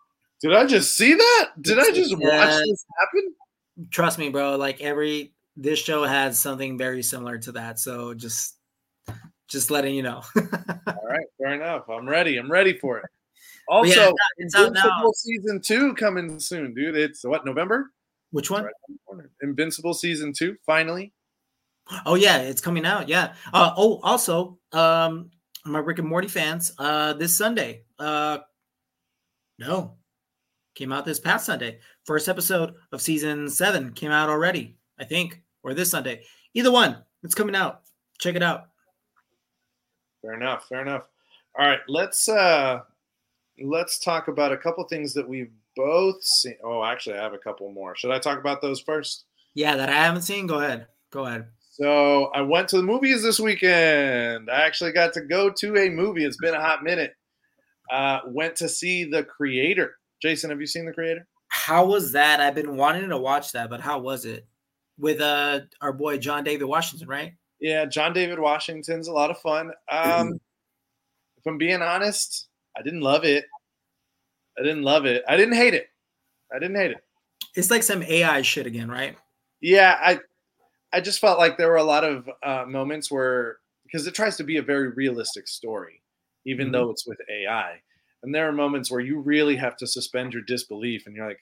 [0.44, 1.52] did I just see that?
[1.62, 2.18] Did I just Yeah.
[2.18, 3.34] watch this happen?
[3.90, 4.56] Trust me, bro.
[4.56, 7.78] Like every this show has something very similar to that.
[7.78, 8.56] So just
[9.48, 10.22] just letting you know.
[10.36, 11.88] All right, fair enough.
[11.88, 12.36] I'm ready.
[12.36, 13.06] I'm ready for it.
[13.66, 14.82] Also, yeah, it's out now.
[14.82, 16.94] Invincible season two coming soon, dude.
[16.94, 17.92] It's what November?
[18.30, 18.64] Which one?
[18.64, 19.30] Right around the corner.
[19.40, 21.14] Invincible season two, finally.
[22.04, 23.08] Oh yeah, it's coming out.
[23.08, 23.32] Yeah.
[23.54, 25.30] Uh, oh, also, um,
[25.64, 27.84] my Rick and Morty fans, uh, this Sunday.
[27.98, 28.40] Uh,
[29.58, 29.94] no,
[30.74, 31.78] came out this past Sunday.
[32.04, 36.22] First episode of season seven came out already, I think, or this Sunday.
[36.54, 37.82] Either one, it's coming out.
[38.18, 38.68] Check it out.
[40.22, 40.66] Fair enough.
[40.68, 41.04] Fair enough.
[41.58, 42.80] All right, let's uh
[43.62, 46.56] let's talk about a couple things that we've both seen.
[46.64, 47.94] Oh, actually, I have a couple more.
[47.96, 49.24] Should I talk about those first?
[49.54, 50.46] Yeah, that I haven't seen.
[50.46, 50.88] Go ahead.
[51.10, 51.46] Go ahead.
[51.70, 54.50] So I went to the movies this weekend.
[54.50, 56.24] I actually got to go to a movie.
[56.24, 57.14] It's been a hot minute.
[57.90, 59.96] Uh, went to see The Creator.
[60.24, 61.26] Jason, have you seen The Creator?
[61.48, 62.40] How was that?
[62.40, 64.46] I've been wanting to watch that, but how was it?
[64.98, 67.34] With uh our boy John David Washington, right?
[67.60, 69.70] Yeah, John David Washington's a lot of fun.
[69.90, 70.40] Um,
[71.36, 73.44] if I'm being honest, I didn't love it.
[74.58, 75.24] I didn't love it.
[75.28, 75.88] I didn't hate it.
[76.54, 77.04] I didn't hate it.
[77.54, 79.18] It's like some AI shit again, right?
[79.60, 80.20] Yeah, I
[80.94, 84.38] I just felt like there were a lot of uh, moments where because it tries
[84.38, 86.00] to be a very realistic story,
[86.46, 86.72] even Mhm.
[86.72, 87.82] though it's with AI,
[88.24, 91.40] and there are moments where you really have to suspend your disbelief, and you're like,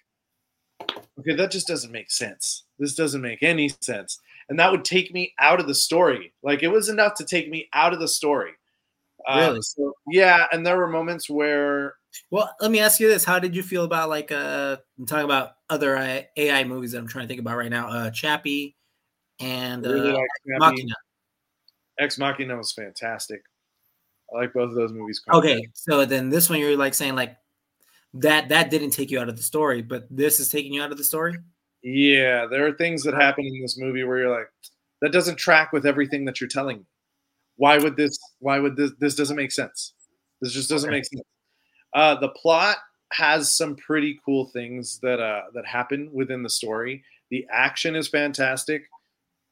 [1.21, 2.65] okay, that just doesn't make sense.
[2.79, 6.35] This doesn't make any sense, and that would take me out of the story.
[6.43, 8.53] Like it was enough to take me out of the story.
[9.27, 9.61] Uh, Really?
[9.63, 11.95] so, yeah, and there were moments where
[12.33, 15.25] Well, let me ask you this: How did you feel about like uh, I'm talking
[15.25, 17.89] about other I- AI movies that I'm trying to think about right now?
[17.89, 18.77] Uh, Chappie
[19.39, 20.59] and really uh, liked Chappie.
[20.59, 20.95] Machina.
[22.01, 23.43] Ex Machina was fantastic.
[24.35, 25.23] I like both of those movies.
[25.33, 27.37] Okay, so then this one you're like saying like
[28.15, 30.93] that that didn't take you out of the story, but this is taking you out
[30.93, 31.37] of the story.
[31.83, 34.51] Yeah, there are things that happen in this movie where you're like,
[35.01, 36.85] that doesn't track with everything that you're telling me.
[37.57, 38.17] Why would this?
[38.39, 38.93] Why would this?
[38.99, 39.95] This doesn't make sense.
[40.41, 40.99] This just doesn't Okay.
[40.99, 41.23] make sense.
[41.93, 42.77] Uh, the plot
[43.13, 47.05] has some pretty cool things that uh, that happen within the story.
[47.31, 48.85] The action is fantastic.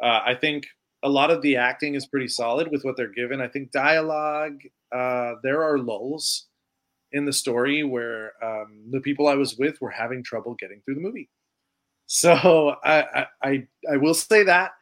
[0.02, 0.66] Uh, I think
[1.02, 3.40] a lot of the acting is pretty solid with what they're given.
[3.40, 4.60] I think dialogue.
[4.92, 6.46] Uh, there are lulls
[7.12, 10.96] in the story where um, the people I was with were having trouble getting through
[10.96, 11.28] the movie.
[12.06, 14.72] So I, I I will say that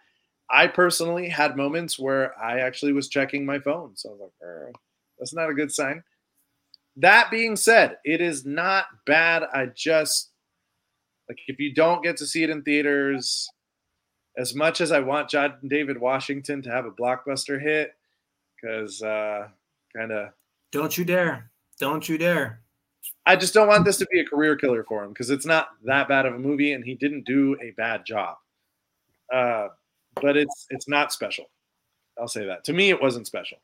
[0.50, 3.96] I personally had moments where I actually was checking my phone.
[3.96, 4.72] So I was like, "Er,
[5.18, 6.02] that's not a good sign.
[6.96, 9.44] That being said, it is not bad.
[9.52, 10.30] I just
[11.28, 13.48] like if you don't get to see it in theaters,
[14.38, 17.94] as much as I want John David Washington to have a blockbuster hit,
[18.54, 19.48] because uh,
[19.94, 20.30] kind of
[20.72, 21.50] Don't you dare!
[21.78, 22.60] Don't you dare!
[23.26, 25.68] I just don't want this to be a career killer for him because it's not
[25.84, 28.36] that bad of a movie and he didn't do a bad job.
[29.32, 29.68] Uh,
[30.14, 31.44] but it's it's not special.
[32.18, 32.64] I'll say that.
[32.64, 33.58] To me, it wasn't special.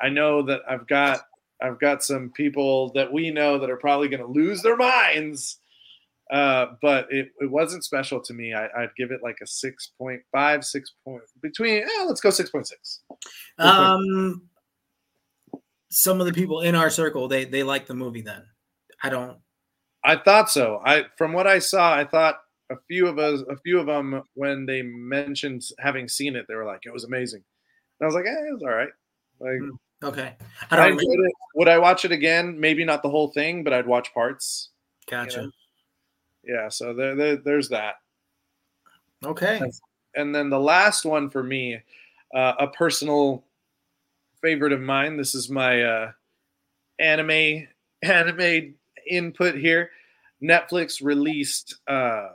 [0.00, 1.20] I know that I've got
[1.62, 5.58] I've got some people that we know that are probably going to lose their minds.
[6.30, 8.54] Uh, but it, it wasn't special to me.
[8.54, 12.66] I, I'd give it like a 6.5, 6 point between, eh, let's go 6.6.
[13.58, 14.42] Um,
[15.90, 18.22] some of the people in our circle they they like the movie.
[18.22, 18.44] Then
[19.02, 19.38] I don't.
[20.04, 20.80] I thought so.
[20.84, 22.36] I from what I saw, I thought
[22.70, 26.54] a few of us, a few of them, when they mentioned having seen it, they
[26.54, 27.42] were like, "It was amazing."
[27.98, 28.88] And I was like, "Eh, it was all right."
[29.40, 30.34] Like, Hmm, Okay,
[30.70, 31.00] I I don't.
[31.00, 31.32] it.
[31.56, 32.58] Would I watch it again?
[32.58, 34.70] Maybe not the whole thing, but I'd watch parts.
[35.10, 35.42] Gotcha.
[35.42, 35.50] know.
[36.44, 37.96] Yeah, so there, there there's that.
[39.24, 39.60] Okay.
[40.14, 41.80] And then the last one for me,
[42.34, 43.44] uh, a personal
[44.40, 45.16] favorite of mine.
[45.16, 46.12] This is my uh,
[46.98, 47.68] anime
[48.02, 48.74] anime
[49.08, 49.90] input here.
[50.42, 52.30] Netflix released um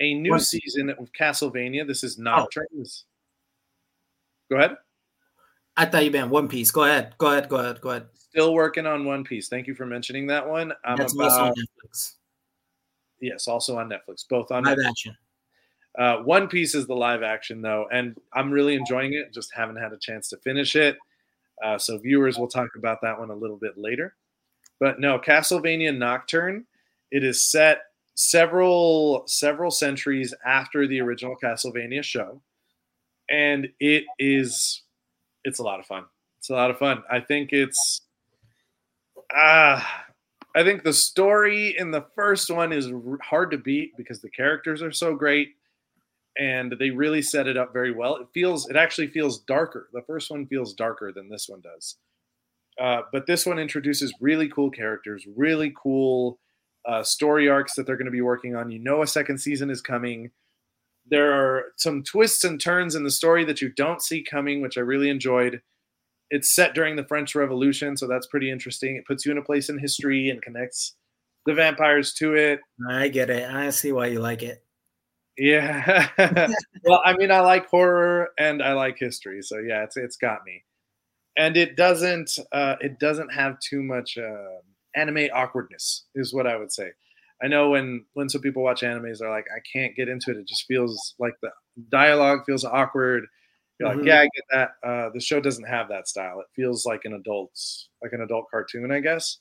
[0.00, 0.42] a new What?
[0.42, 1.86] season of Castlevania.
[1.86, 2.66] This is Nocturne.
[2.72, 3.04] This-
[4.50, 4.76] Go ahead.
[5.76, 6.70] I thought you meant One Piece.
[6.72, 7.14] Go ahead.
[7.18, 7.48] Go ahead.
[7.48, 7.80] Go ahead.
[7.80, 8.06] Go ahead.
[8.14, 9.48] Still working on One Piece.
[9.48, 10.72] Thank you for mentioning that one.
[10.84, 12.14] I'm That's about, on Netflix.
[13.20, 14.26] Yes, also on Netflix.
[14.28, 14.88] Both on Live Netflix.
[14.88, 15.16] action.
[15.98, 19.32] Uh, One Piece is the live action though, and I'm really enjoying it.
[19.32, 20.96] Just haven't had a chance to finish it.
[21.62, 24.14] Uh, so viewers will talk about that one a little bit later.
[24.78, 26.64] But no, Castlevania Nocturne.
[27.10, 27.82] It is set
[28.14, 32.40] several several centuries after the original Castlevania show,
[33.28, 34.82] and it is
[35.44, 36.04] it's a lot of fun.
[36.38, 37.02] It's a lot of fun.
[37.10, 38.02] I think it's
[39.34, 40.06] ah.
[40.54, 42.90] I think the story in the first one is
[43.22, 45.50] hard to beat because the characters are so great
[46.38, 48.16] and they really set it up very well.
[48.16, 49.88] It feels, it actually feels darker.
[49.92, 51.96] The first one feels darker than this one does.
[52.80, 56.38] Uh, but this one introduces really cool characters, really cool
[56.86, 58.70] uh, story arcs that they're going to be working on.
[58.70, 60.30] You know, a second season is coming.
[61.06, 64.78] There are some twists and turns in the story that you don't see coming, which
[64.78, 65.62] I really enjoyed.
[66.30, 68.96] It's set during the French Revolution, so that's pretty interesting.
[68.96, 70.94] It puts you in a place in history and connects
[71.46, 72.60] the vampires to it.
[72.88, 73.50] I get it.
[73.50, 74.62] I see why you like it.
[75.36, 76.08] Yeah.
[76.84, 80.44] well, I mean, I like horror and I like history, so yeah, it's it's got
[80.44, 80.64] me.
[81.36, 84.60] And it doesn't uh, it doesn't have too much uh,
[84.94, 86.90] anime awkwardness, is what I would say.
[87.42, 90.36] I know when when some people watch animes, they're like, I can't get into it.
[90.36, 91.50] It just feels like the
[91.90, 93.24] dialogue feels awkward.
[93.80, 94.06] You're like, mm-hmm.
[94.08, 94.70] yeah, I get that.
[94.86, 96.38] Uh, the show doesn't have that style.
[96.40, 99.38] It feels like an adult's, like an adult cartoon, I guess.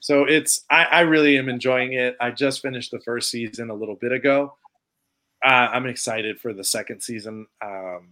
[0.00, 2.16] So it's, I, I really am enjoying it.
[2.20, 4.56] I just finished the first season a little bit ago.
[5.44, 7.46] Uh, I'm excited for the second season.
[7.64, 8.08] Um,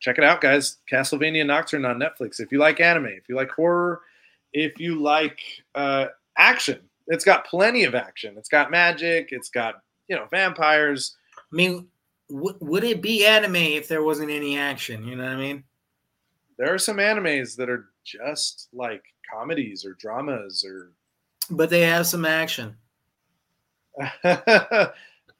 [0.00, 0.78] check it out, guys.
[0.90, 2.40] Castlevania Nocturne on Netflix.
[2.40, 4.00] If you like anime, if you like horror,
[4.54, 5.38] if you like
[5.74, 6.06] uh,
[6.38, 8.36] action, it's got plenty of action.
[8.38, 9.28] It's got magic.
[9.32, 11.16] It's got you know vampires.
[11.36, 11.88] I mean,
[12.30, 15.04] w- would it be anime if there wasn't any action?
[15.06, 15.64] You know what I mean?
[16.58, 20.92] There are some animes that are just like comedies or dramas or.
[21.50, 22.76] But they have some action.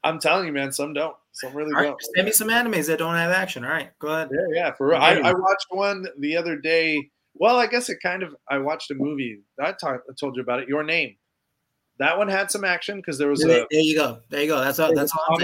[0.05, 0.72] I'm telling you, man.
[0.72, 1.16] Some don't.
[1.33, 2.03] Some really right, don't.
[2.14, 3.64] Send me some animes that don't have action.
[3.64, 4.31] All right, go ahead.
[4.33, 4.72] Yeah, yeah.
[4.72, 4.99] For real.
[4.99, 7.11] I, I watched one the other day.
[7.35, 8.35] Well, I guess it kind of.
[8.49, 9.40] I watched a movie.
[9.61, 10.09] I talked.
[10.09, 10.68] I told you about it.
[10.68, 11.16] Your name.
[11.99, 13.66] That one had some action because there was there, a.
[13.70, 14.20] There you go.
[14.31, 14.61] There you go.
[14.61, 14.94] That's all.
[14.94, 15.38] That's all.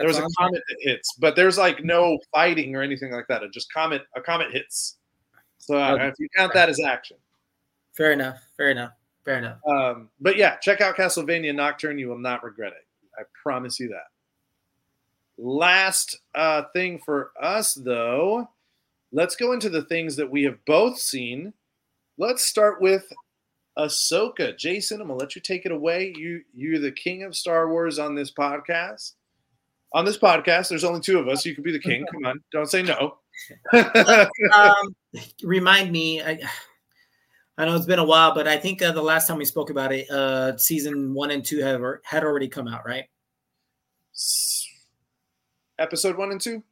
[0.00, 3.42] There was a comet that hits, but there's like no fighting or anything like that.
[3.42, 4.02] It just comet.
[4.16, 4.96] A comet hits.
[5.58, 6.08] So uh, okay.
[6.08, 7.16] if you count that as action.
[7.92, 8.40] Fair enough.
[8.56, 8.92] Fair enough.
[9.24, 9.58] Fair enough.
[9.66, 11.98] Um, but yeah, check out Castlevania Nocturne.
[11.98, 12.86] You will not regret it.
[13.18, 14.08] I promise you that.
[15.36, 18.48] Last uh, thing for us, though,
[19.12, 21.52] let's go into the things that we have both seen.
[22.18, 23.10] Let's start with
[23.78, 24.56] Ahsoka.
[24.56, 26.12] Jason, I'm gonna let you take it away.
[26.16, 29.12] You you're the king of Star Wars on this podcast.
[29.92, 31.44] On this podcast, there's only two of us.
[31.44, 32.06] You could be the king.
[32.12, 33.18] Come on, don't say no.
[34.54, 34.94] um,
[35.42, 36.22] remind me.
[36.22, 36.38] I,
[37.58, 39.70] I know it's been a while, but I think uh, the last time we spoke
[39.70, 43.04] about it, uh, season one and two have had already come out, right?
[45.78, 46.62] Episode one and two.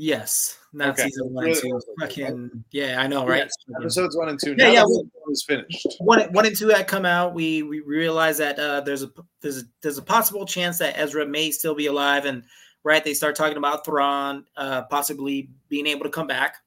[0.00, 1.06] Yes, not okay.
[1.06, 1.80] season one and two.
[1.98, 3.38] Fucking yeah, I know, right?
[3.38, 3.52] Yes.
[3.80, 4.54] Episodes one and two.
[4.56, 4.82] Yeah, now yeah.
[5.26, 5.88] was finished.
[5.98, 7.34] One, one and two had come out.
[7.34, 11.26] We we realized that uh, there's a there's a, there's a possible chance that Ezra
[11.26, 12.44] may still be alive, and
[12.84, 16.58] right they start talking about Thrawn uh, possibly being able to come back.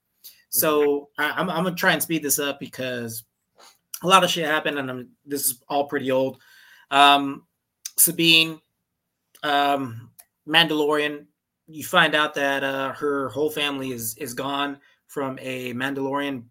[0.50, 3.24] So I, am I'm, I'm gonna try and speed this up because
[4.04, 6.38] a lot of shit happened, and I'm, this is all pretty old.
[6.91, 7.46] Um,
[7.98, 8.60] Sabine,
[9.41, 10.12] um,
[10.46, 11.28] Mandalorian
[11.67, 16.43] you find out that uh, her whole family is is gone from a Mandalorian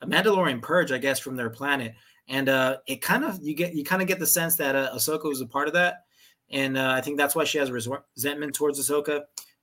[0.00, 1.94] a Mandalorian purge, I guess, from their planet,
[2.28, 4.90] and uh, it kind of you get you kind of get the sense that uh,
[4.94, 6.04] Ahsoka was a part of that,
[6.50, 9.22] and uh, I think that's why she has resentment towards Ahsoka.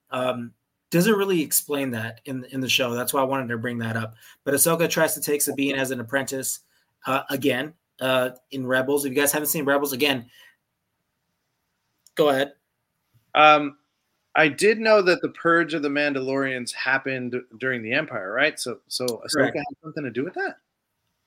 [0.10, 0.54] Um,
[0.90, 2.94] doesn't really explain that in in the show.
[2.94, 4.16] That's why I wanted to bring that up.
[4.44, 6.60] But Ahsoka tries to take Sabine as an apprentice
[7.06, 9.06] uh, again uh, in Rebels.
[9.06, 10.30] If you guys haven't seen Rebels, again,
[12.16, 12.54] go ahead.
[13.34, 13.78] Um,
[14.36, 18.60] I did know that the purge of the Mandalorians happened during the Empire, right?
[18.60, 20.58] So, so Ahsoka had something to do with that.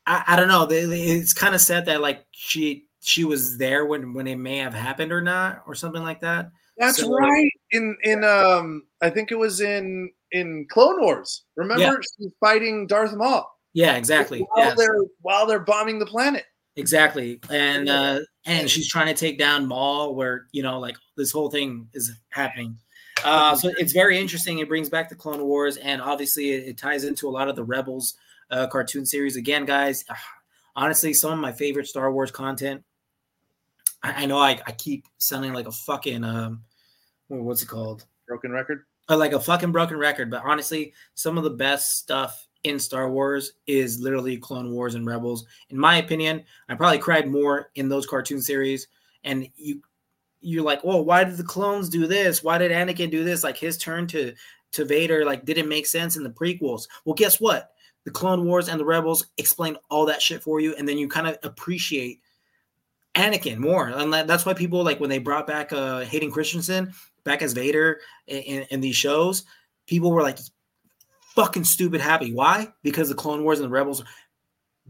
[0.06, 0.66] I, I don't know.
[0.70, 4.74] It's kind of said that like she she was there when when it may have
[4.74, 6.50] happened or not, or something like that.
[6.78, 7.50] That's so, right.
[7.70, 11.44] In in um, I think it was in in Clone Wars.
[11.56, 11.94] Remember, yeah.
[12.18, 13.50] she's fighting Darth Maul.
[13.72, 14.40] Yeah, exactly.
[14.40, 14.78] While yes.
[14.78, 16.44] they're while they're bombing the planet.
[16.76, 21.30] Exactly, and uh, and she's trying to take down Maul, where you know, like this
[21.30, 22.76] whole thing is happening.
[23.24, 24.58] Uh, so it's very interesting.
[24.58, 27.56] It brings back the Clone Wars, and obviously it, it ties into a lot of
[27.56, 28.14] the Rebels
[28.50, 29.36] uh, cartoon series.
[29.36, 30.04] Again, guys,
[30.76, 32.84] honestly, some of my favorite Star Wars content.
[34.02, 36.62] I, I know I, I, keep sounding like a fucking um,
[37.28, 38.04] what's it called?
[38.28, 38.84] Broken record.
[39.08, 43.10] Uh, like a fucking broken record, but honestly, some of the best stuff in Star
[43.10, 45.46] Wars is literally Clone Wars and Rebels.
[45.68, 48.88] In my opinion, I probably cried more in those cartoon series.
[49.22, 49.82] And you
[50.44, 52.42] you're like, well, why did the clones do this?
[52.42, 53.42] Why did Anakin do this?
[53.42, 54.34] Like his turn to
[54.72, 56.88] to Vader, like didn't make sense in the prequels.
[57.04, 57.70] Well, guess what?
[58.04, 61.08] The Clone Wars and the Rebels explain all that shit for you, and then you
[61.08, 62.20] kind of appreciate
[63.14, 63.88] Anakin more.
[63.88, 66.92] And that's why people like when they brought back uh Hayden Christensen
[67.24, 69.44] back as Vader in, in these shows,
[69.86, 70.38] people were like
[71.34, 72.32] fucking stupid happy.
[72.32, 72.68] Why?
[72.82, 74.04] Because the Clone Wars and the Rebels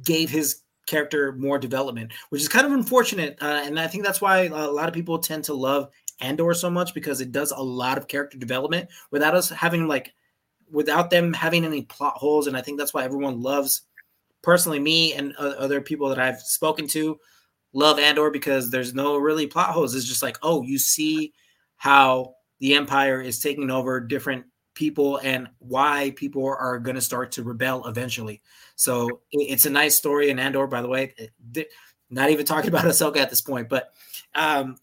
[0.02, 3.38] gave his character more development, which is kind of unfortunate.
[3.40, 6.70] Uh, and I think that's why a lot of people tend to love Andor so
[6.70, 10.12] much because it does a lot of character development without us having like
[10.70, 13.82] without them having any plot holes and I think that's why everyone loves
[14.42, 17.18] personally me and other people that I've spoken to
[17.72, 19.94] love Andor because there's no really plot holes.
[19.94, 21.32] It's just like, oh, you see
[21.76, 24.44] how the Empire is taking over different
[24.74, 28.42] people and why people are going to start to rebel eventually.
[28.76, 31.14] So it's a nice story in Andor, by the way.
[32.10, 33.92] Not even talking about Ahsoka at this point, but
[34.34, 34.76] um,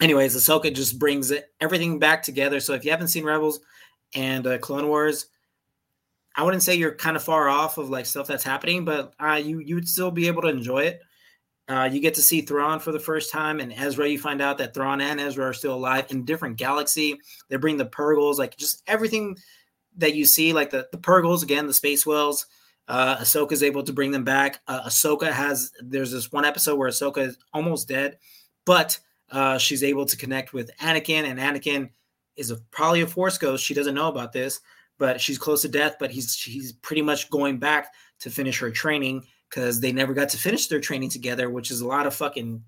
[0.00, 2.60] anyways, Ahsoka just brings everything back together.
[2.60, 3.60] So if you haven't seen Rebels
[4.14, 5.26] and uh, Clone Wars,
[6.34, 9.40] I wouldn't say you're kind of far off of like stuff that's happening, but uh,
[9.42, 11.02] you you would still be able to enjoy it.
[11.68, 14.08] Uh, you get to see Thrawn for the first time, and Ezra.
[14.08, 17.18] You find out that Thrawn and Ezra are still alive in different galaxy.
[17.48, 19.36] They bring the Purrgils, like just everything
[19.96, 22.46] that you see, like the the Purrgils again, the space whales.
[22.88, 24.60] Uh, Ahsoka is able to bring them back.
[24.66, 28.18] Uh, Ahsoka has there's this one episode where Ahsoka is almost dead,
[28.66, 28.98] but
[29.30, 31.90] uh, she's able to connect with Anakin, and Anakin
[32.36, 33.64] is a, probably a Force ghost.
[33.64, 34.60] She doesn't know about this,
[34.98, 35.96] but she's close to death.
[36.00, 40.30] But he's he's pretty much going back to finish her training because they never got
[40.30, 42.62] to finish their training together, which is a lot of fucking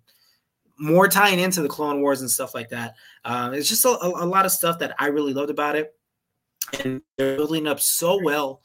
[0.79, 2.95] more tying into the Clone Wars and stuff like that.
[3.25, 5.95] Uh, it's just a, a, lot of stuff that I really loved about it,
[6.83, 8.61] and they're building up so well.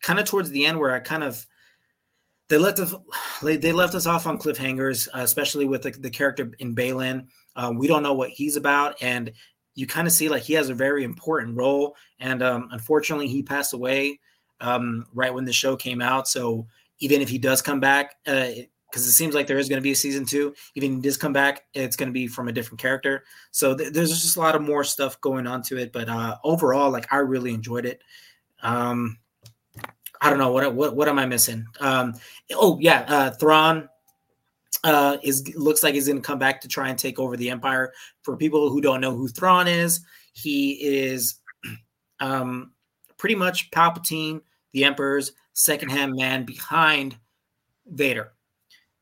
[0.00, 1.44] Kind of towards the end, where I kind of
[2.48, 2.94] they left us
[3.42, 7.26] they left us off on cliffhangers, uh, especially with the, the, character in Baylan.
[7.56, 9.32] Uh, we don't know what he's about, and
[9.74, 11.96] you kind of see like he has a very important role.
[12.20, 14.20] And um, unfortunately, he passed away
[14.60, 16.28] um, right when the show came out.
[16.28, 16.66] So
[17.00, 19.82] even if he does come back, because uh, it seems like there is going to
[19.82, 22.48] be a season two, even if he does come back, it's going to be from
[22.48, 23.24] a different character.
[23.50, 25.92] So th- there's just a lot of more stuff going on to it.
[25.92, 28.02] But uh, overall, like I really enjoyed it.
[28.62, 29.18] Um,
[30.20, 31.66] I don't know what what what am I missing?
[31.80, 32.14] Um,
[32.52, 33.88] oh yeah, uh, Thrawn
[34.84, 37.50] uh, is looks like he's going to come back to try and take over the
[37.50, 37.92] empire.
[38.22, 40.00] For people who don't know who Thrawn is,
[40.32, 41.38] he is
[42.20, 42.72] um,
[43.16, 44.40] pretty much Palpatine,
[44.72, 47.18] the Emperor's second hand man behind
[47.86, 48.32] Vader.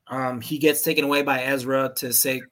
[0.09, 2.43] Um, he gets taken away by Ezra to say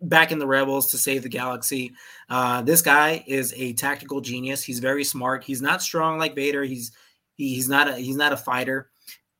[0.00, 1.92] back in the rebels to save the galaxy.
[2.28, 4.62] Uh, this guy is a tactical genius.
[4.62, 5.44] He's very smart.
[5.44, 6.64] He's not strong like Vader.
[6.64, 6.92] He's
[7.34, 8.90] he, he's not a he's not a fighter,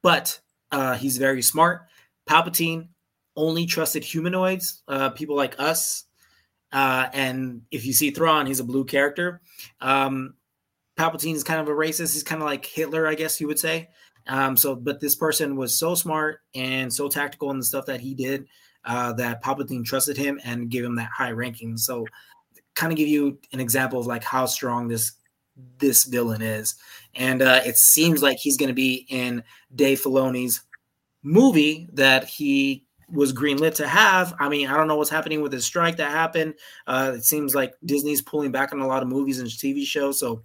[0.03, 0.39] but
[0.71, 1.87] uh, he's very smart.
[2.29, 2.89] Palpatine
[3.35, 6.05] only trusted humanoids, uh, people like us.
[6.71, 9.41] Uh, and if you see Thrawn, he's a blue character.
[9.81, 10.35] Um,
[10.97, 12.13] Palpatine is kind of a racist.
[12.13, 13.89] He's kind of like Hitler, I guess you would say.
[14.27, 18.01] Um, so, but this person was so smart and so tactical in the stuff that
[18.01, 18.47] he did
[18.85, 21.77] uh, that Palpatine trusted him and gave him that high ranking.
[21.77, 22.07] So,
[22.75, 25.13] kind of give you an example of like how strong this
[25.79, 26.77] this villain is.
[27.15, 29.43] And uh, it seems like he's going to be in
[29.75, 30.63] Dave Filoni's
[31.23, 34.35] movie that he was greenlit to have.
[34.39, 36.55] I mean, I don't know what's happening with the strike that happened.
[36.87, 40.19] Uh, it seems like Disney's pulling back on a lot of movies and TV shows.
[40.19, 40.43] So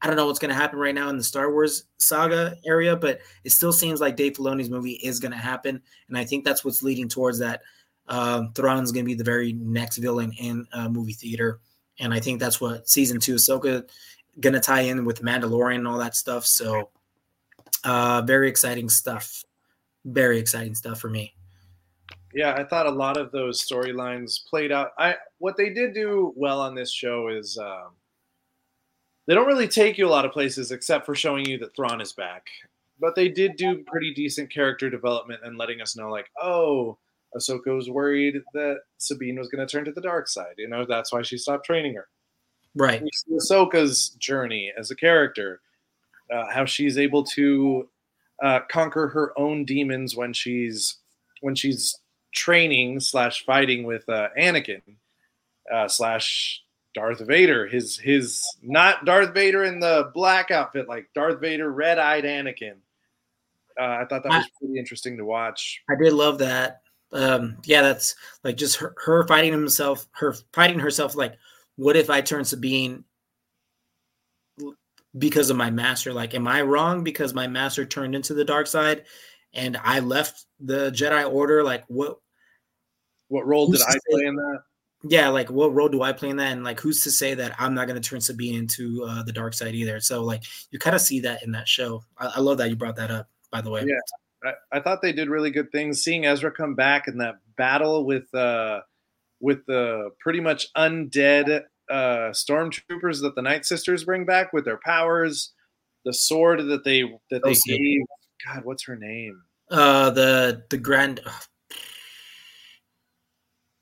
[0.00, 2.94] I don't know what's going to happen right now in the Star Wars saga area,
[2.94, 6.44] but it still seems like Dave Filoni's movie is going to happen, and I think
[6.44, 7.62] that's what's leading towards that.
[8.06, 11.58] Um, Thrawn's going to be the very next villain in a movie theater,
[11.98, 13.88] and I think that's what season two Ahsoka
[14.40, 16.46] going to tie in with Mandalorian and all that stuff.
[16.46, 16.90] So,
[17.82, 19.44] uh, very exciting stuff.
[20.04, 21.34] Very exciting stuff for me.
[22.32, 24.92] Yeah, I thought a lot of those storylines played out.
[24.96, 27.58] I what they did do well on this show is.
[27.58, 27.94] Um,
[29.28, 32.00] they don't really take you a lot of places except for showing you that Thrawn
[32.00, 32.46] is back.
[32.98, 36.96] But they did do pretty decent character development and letting us know, like, oh,
[37.36, 40.54] Ahsoka was worried that Sabine was going to turn to the dark side.
[40.56, 42.08] You know, that's why she stopped training her.
[42.74, 43.04] Right.
[43.30, 45.60] Ahsoka's journey as a character,
[46.32, 47.86] uh, how she's able to
[48.42, 50.96] uh, conquer her own demons when she's
[51.42, 52.00] when she's
[52.32, 54.82] training slash fighting with uh, Anakin
[55.72, 56.62] uh, slash
[56.98, 62.24] Darth Vader, his his not Darth Vader in the black outfit, like Darth Vader, red-eyed
[62.24, 62.74] Anakin.
[63.80, 65.80] Uh, I thought that was pretty interesting to watch.
[65.88, 66.80] I did love that.
[67.12, 71.14] Um, yeah, that's like just her, her fighting himself, her fighting herself.
[71.14, 71.34] Like,
[71.76, 73.04] what if I turn Sabine
[75.16, 76.12] because of my master?
[76.12, 79.04] Like, am I wrong because my master turned into the dark side
[79.54, 81.62] and I left the Jedi Order?
[81.62, 82.18] Like, what?
[83.28, 84.62] What role did I play in that?
[85.02, 86.52] Yeah, like what role do I play in that?
[86.52, 89.32] And like, who's to say that I'm not going to turn Sabine into uh, the
[89.32, 90.00] dark side either?
[90.00, 92.02] So like, you kind of see that in that show.
[92.18, 93.28] I, I, love that you brought that up.
[93.50, 96.02] By the way, yeah, I, I, thought they did really good things.
[96.02, 98.80] Seeing Ezra come back in that battle with uh,
[99.40, 104.80] with the pretty much undead uh, stormtroopers that the Night Sisters bring back with their
[104.84, 105.52] powers,
[106.04, 108.00] the sword that they that they gave.
[108.46, 109.42] God, what's her name?
[109.70, 111.20] Uh, the the grand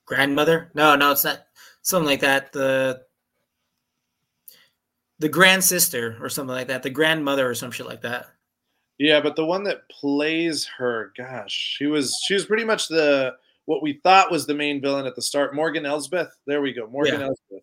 [0.07, 0.70] grandmother.
[0.74, 1.40] No, no, it's not.
[1.82, 2.52] something like that.
[2.52, 3.02] The
[5.18, 8.26] the grand sister or something like that, the grandmother or some shit like that.
[8.98, 13.34] Yeah, but the one that plays her, gosh, she was she was pretty much the
[13.66, 15.54] what we thought was the main villain at the start.
[15.54, 16.30] Morgan Elsbeth.
[16.46, 16.86] There we go.
[16.86, 17.26] Morgan yeah.
[17.26, 17.62] Elsbeth.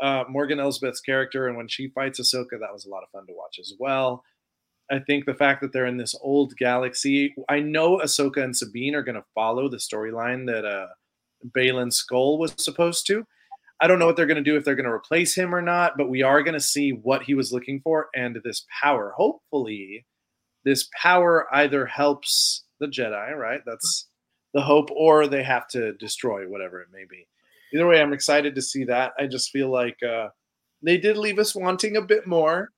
[0.00, 3.26] Uh, Morgan Elsbeth's character, and when she fights Ahsoka, that was a lot of fun
[3.26, 4.22] to watch as well.
[4.90, 8.94] I think the fact that they're in this old galaxy, I know Ahsoka and Sabine
[8.94, 10.86] are going to follow the storyline that uh,
[11.50, 13.26] Baylan Skoll was supposed to.
[13.80, 15.62] I don't know what they're going to do if they're going to replace him or
[15.62, 19.14] not, but we are going to see what he was looking for and this power.
[19.16, 20.04] Hopefully,
[20.64, 23.60] this power either helps the Jedi, right?
[23.64, 24.08] That's
[24.52, 27.26] the hope, or they have to destroy whatever it may be.
[27.72, 29.12] Either way, I'm excited to see that.
[29.18, 30.28] I just feel like uh,
[30.82, 32.72] they did leave us wanting a bit more.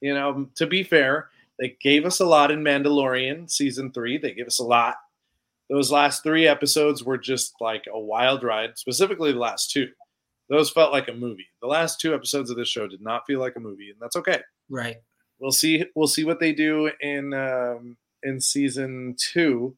[0.00, 1.28] You know, to be fair,
[1.58, 4.18] they gave us a lot in Mandalorian season three.
[4.18, 4.96] They gave us a lot
[5.70, 9.88] those last three episodes were just like a wild ride, specifically the last two.
[10.48, 11.46] Those felt like a movie.
[11.60, 14.16] The last two episodes of this show did not feel like a movie, and that's
[14.16, 14.40] okay.
[14.68, 14.96] Right.
[15.38, 15.84] We'll see.
[15.94, 19.76] We'll see what they do in um, in season two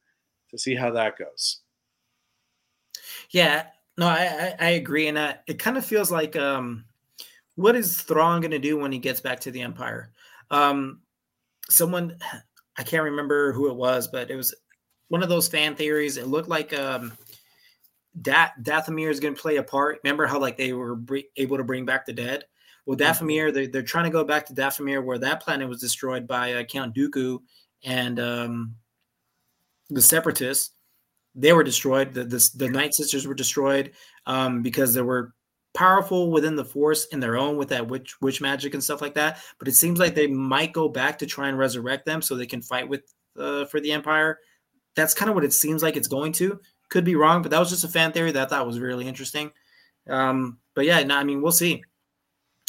[0.50, 1.60] to see how that goes.
[3.30, 3.66] Yeah.
[3.96, 6.86] No, I I, I agree, and I, it kind of feels like um,
[7.54, 10.10] what is Thrawn going to do when he gets back to the Empire?
[10.50, 11.02] Um,
[11.68, 12.18] someone
[12.76, 14.52] I can't remember who it was, but it was
[15.08, 16.16] one of those fan theories.
[16.16, 17.12] It looked like um,
[18.20, 20.00] da- Dathomir is going to play a part.
[20.04, 20.98] Remember how like they were
[21.36, 22.44] able to bring back the dead?
[22.86, 23.24] Well, mm-hmm.
[23.24, 26.54] Dathomir, they're, they're trying to go back to Dathomir where that planet was destroyed by
[26.54, 27.40] uh, Count Dooku
[27.84, 28.74] and um,
[29.90, 30.70] the Separatists.
[31.34, 32.14] They were destroyed.
[32.14, 33.92] The, the, the Night Sisters were destroyed
[34.26, 35.34] um, because they were
[35.74, 39.14] powerful within the Force in their own with that witch witch magic and stuff like
[39.14, 39.40] that.
[39.58, 42.46] But it seems like they might go back to try and resurrect them so they
[42.46, 43.02] can fight with
[43.36, 44.38] uh, for the Empire
[44.94, 46.60] that's kind of what it seems like it's going to.
[46.90, 49.08] Could be wrong, but that was just a fan theory that I thought was really
[49.08, 49.50] interesting.
[50.08, 51.82] Um, but yeah, no, I mean, we'll see.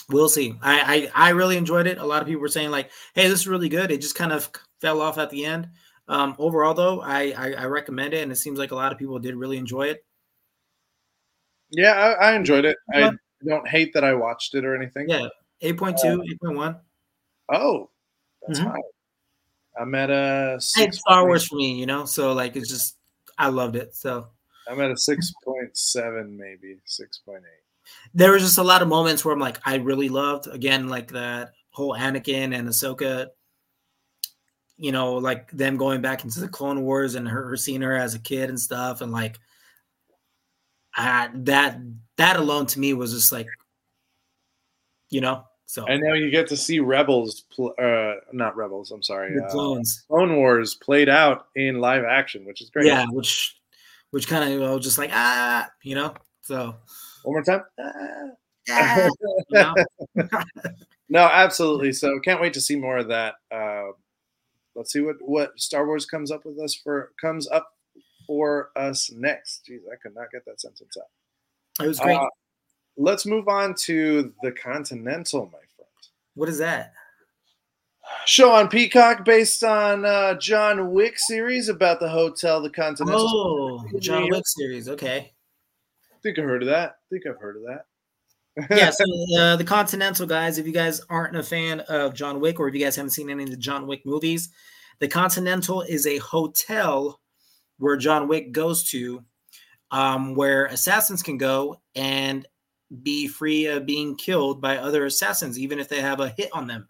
[0.10, 0.56] We'll see.
[0.62, 1.98] I, I, I really enjoyed it.
[1.98, 4.32] A lot of people were saying like, "Hey, this is really good." It just kind
[4.32, 4.50] of
[4.80, 5.70] fell off at the end.
[6.08, 9.00] Um, overall, though, I, I, I recommend it, and it seems like a lot of
[9.00, 10.06] people did really enjoy it.
[11.72, 12.78] Yeah, I, I enjoyed it.
[12.94, 13.12] I
[13.46, 15.10] don't hate that I watched it or anything.
[15.10, 15.28] Yeah,
[15.64, 16.80] 8.2, uh, 8.1.
[17.52, 17.90] Oh,
[18.48, 18.70] that's mm-hmm.
[18.70, 18.82] high.
[19.80, 21.00] I'm at a six.
[21.00, 22.06] Star Wars for me, you know.
[22.06, 22.98] So like, it's just
[23.38, 23.96] I loved it.
[23.96, 24.28] So
[24.70, 27.90] I'm at a six point seven, maybe six point eight.
[28.14, 31.12] There was just a lot of moments where I'm like, I really loved again, like
[31.12, 33.28] that whole Anakin and Ahsoka.
[34.78, 37.96] You know, like them going back into the Clone Wars and her, her seeing her
[37.96, 39.40] as a kid and stuff, and like,
[40.94, 41.80] I, that
[42.18, 43.48] that alone to me was just like,
[45.10, 48.92] you know, so and now you get to see Rebels, pl- uh, not Rebels.
[48.92, 52.70] I'm sorry, the uh, clones, uh, Clone Wars played out in live action, which is
[52.70, 52.86] great.
[52.86, 53.56] Yeah, which
[54.12, 56.14] which kind of you know, just like ah, you know.
[56.42, 56.76] So
[57.24, 57.64] one more time.
[57.80, 58.36] Ah,
[61.10, 61.94] no, absolutely.
[61.94, 63.36] So can't wait to see more of that.
[63.52, 63.92] Uh,
[64.76, 67.72] let's see what what Star Wars comes up with us for comes up
[68.28, 69.68] for us next.
[69.70, 71.84] Jeez, I could not get that sentence out.
[71.84, 72.18] It was great.
[72.18, 72.30] Uh,
[72.98, 75.90] let's move on to the Continental, my friend.
[76.36, 76.94] What is that?
[78.26, 83.88] Show on Peacock based on uh, John Wick series about the hotel, the Continental.
[83.94, 84.90] Oh, John Wick series.
[84.90, 85.34] Okay.
[86.14, 86.90] I think I've heard of that.
[86.90, 87.86] I think I've heard of that.
[88.76, 89.04] yeah, so
[89.38, 92.76] uh, the Continental guys, if you guys aren't a fan of John Wick or if
[92.76, 94.50] you guys haven't seen any of the John Wick movies,
[95.00, 97.20] the Continental is a hotel
[97.78, 99.24] where John Wick goes to
[99.92, 102.48] um, where assassins can go and
[103.04, 106.68] be free of being killed by other assassins, even if they have a hit on
[106.68, 106.88] them.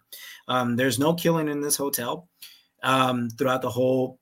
[0.48, 2.28] Um, there's no killing in this hotel.
[2.82, 4.20] Um, throughout the whole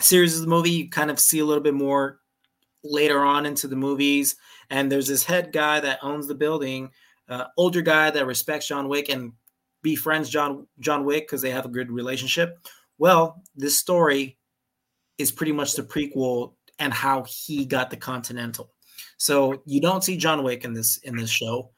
[0.00, 2.20] series of the movie, you kind of see a little bit more
[2.84, 4.36] later on into the movies.
[4.70, 6.90] And there's this head guy that owns the building,
[7.28, 9.32] uh, older guy that respects John Wick and
[9.82, 12.58] befriends John John Wick because they have a good relationship.
[12.98, 14.38] Well, this story
[15.18, 18.71] is pretty much the prequel and how he got the Continental.
[19.22, 21.70] So you don't see John Wick in this in this show,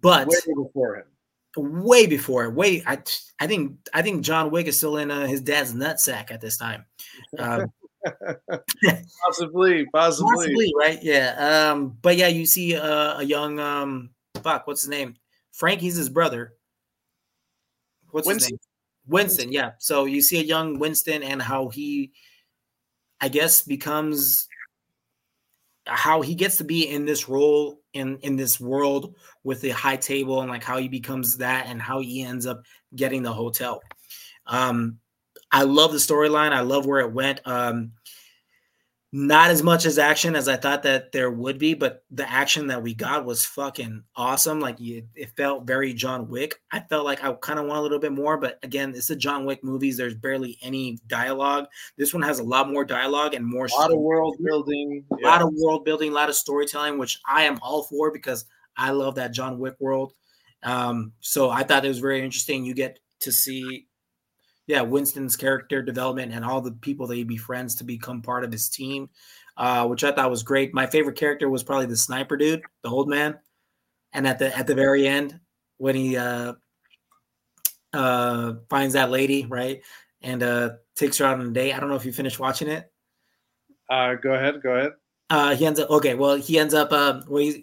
[0.00, 1.04] but way before him.
[1.56, 2.98] Way before, way I
[3.38, 6.56] I think I think John Wick is still in uh, his dad's nutsack at this
[6.56, 6.86] time.
[7.38, 7.66] Um,
[9.24, 10.98] possibly, possibly, possibly, right?
[11.00, 11.70] Yeah.
[11.70, 14.10] Um, but yeah, you see uh, a young um,
[14.42, 15.14] fuck, what's his name?
[15.52, 15.80] Frank.
[15.80, 16.54] He's his brother.
[18.10, 18.44] What's Winston.
[18.44, 18.58] his name?
[19.06, 19.52] Winston.
[19.52, 19.70] Yeah.
[19.78, 22.10] So you see a young Winston and how he,
[23.20, 24.47] I guess, becomes
[25.88, 29.96] how he gets to be in this role in in this world with the high
[29.96, 32.62] table and like how he becomes that and how he ends up
[32.94, 33.82] getting the hotel.
[34.46, 34.98] Um,
[35.50, 36.52] I love the storyline.
[36.52, 37.40] I love where it went.
[37.46, 37.92] Um,
[39.10, 42.66] not as much as action as I thought that there would be, but the action
[42.66, 44.60] that we got was fucking awesome.
[44.60, 46.60] Like it, it felt very John Wick.
[46.70, 49.16] I felt like I kind of want a little bit more, but again, it's the
[49.16, 49.96] John Wick movies.
[49.96, 51.68] There's barely any dialogue.
[51.96, 53.66] This one has a lot more dialogue and more.
[53.66, 55.04] A lot of world building.
[55.12, 55.28] A yeah.
[55.28, 58.44] lot of world building, a lot of storytelling, which I am all for because
[58.76, 60.12] I love that John Wick world.
[60.62, 62.64] Um, so I thought it was very interesting.
[62.64, 63.87] You get to see
[64.68, 68.52] yeah, Winston's character development and all the people that he befriends to become part of
[68.52, 69.08] his team,
[69.56, 70.74] uh, which I thought was great.
[70.74, 73.38] My favorite character was probably the sniper dude, the old man,
[74.12, 75.40] and at the at the very end
[75.78, 76.52] when he uh,
[77.94, 79.80] uh, finds that lady right
[80.20, 81.72] and uh, takes her out on a date.
[81.72, 82.92] I don't know if you finished watching it.
[83.88, 84.92] Uh, go ahead, go ahead.
[85.30, 86.14] Uh, he ends up okay.
[86.14, 87.58] Well, he ends up um, well, he's,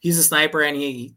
[0.00, 1.14] he's a sniper and he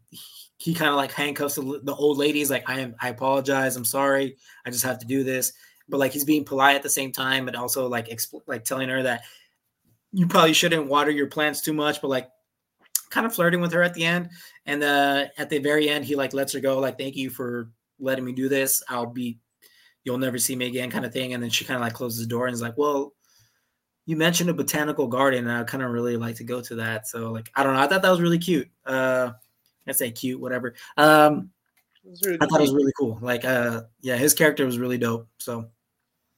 [0.66, 3.76] he kind of like handcuffs the, the old ladies like, I am, I apologize.
[3.76, 4.36] I'm sorry.
[4.66, 5.52] I just have to do this.
[5.88, 8.08] But like, he's being polite at the same time, but also like,
[8.48, 9.22] like telling her that
[10.10, 12.28] you probably shouldn't water your plants too much, but like
[13.10, 14.30] kind of flirting with her at the end.
[14.66, 17.70] And uh, at the very end, he like lets her go, like, thank you for
[18.00, 18.82] letting me do this.
[18.88, 19.38] I'll be,
[20.02, 21.32] you'll never see me again kind of thing.
[21.32, 23.12] And then she kind of like closes the door and is like, well,
[24.04, 27.06] you mentioned a botanical garden and I kind of really like to go to that.
[27.06, 27.82] So like, I don't know.
[27.82, 28.68] I thought that was really cute.
[28.84, 29.30] Uh,
[29.88, 30.74] I say cute, whatever.
[30.96, 31.50] Um,
[32.24, 33.18] really I thought it was really cool.
[33.20, 35.28] Like, uh, yeah, his character was really dope.
[35.38, 35.66] So,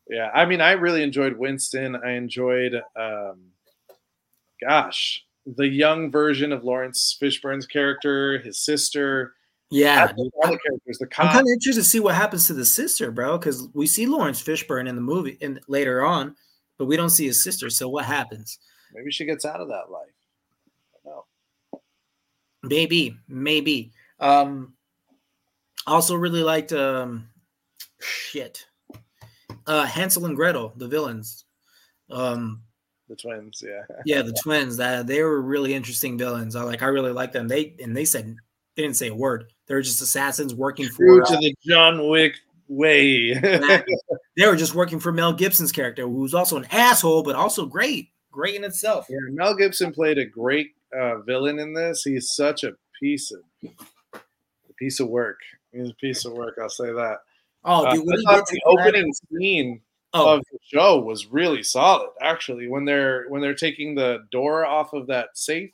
[0.08, 1.96] yeah, I mean, I really enjoyed Winston.
[1.96, 3.50] I enjoyed, um,
[4.60, 9.34] gosh, the young version of Laurence Fishburne's character, his sister.
[9.70, 10.98] Yeah, all the characters.
[10.98, 13.86] The I'm kind of interested to see what happens to the sister, bro, because we
[13.86, 16.34] see Laurence Fishburne in the movie and later on,
[16.78, 17.68] but we don't see his sister.
[17.68, 18.58] So what happens?
[18.94, 20.08] Maybe she gets out of that life.
[22.68, 23.92] Maybe, maybe.
[24.20, 24.74] Um,
[25.86, 27.28] also really liked um,
[28.00, 28.66] shit.
[29.66, 31.44] Uh, Hansel and Gretel, the villains.
[32.10, 32.62] Um,
[33.08, 33.82] the twins, yeah.
[34.04, 34.76] yeah, the twins.
[34.76, 36.56] That they were really interesting villains.
[36.56, 36.82] I like.
[36.82, 37.48] I really like them.
[37.48, 38.36] They and they said
[38.76, 39.52] they didn't say a word.
[39.66, 42.36] They were just assassins working True for to uh, the John Wick
[42.68, 43.34] way.
[44.36, 48.10] they were just working for Mel Gibson's character, who's also an asshole, but also great,
[48.30, 49.06] great in itself.
[49.08, 52.02] Yeah, Mel Gibson played a great uh, villain in this.
[52.02, 55.38] He's such a piece of a piece of work.
[55.72, 56.58] He's a piece of work.
[56.60, 57.18] I'll say that.
[57.64, 59.38] Oh, uh, dude, uh, the opening that?
[59.38, 59.80] scene
[60.14, 60.36] oh.
[60.36, 62.10] of the show was really solid.
[62.20, 65.70] Actually, when they're when they're taking the door off of that safe,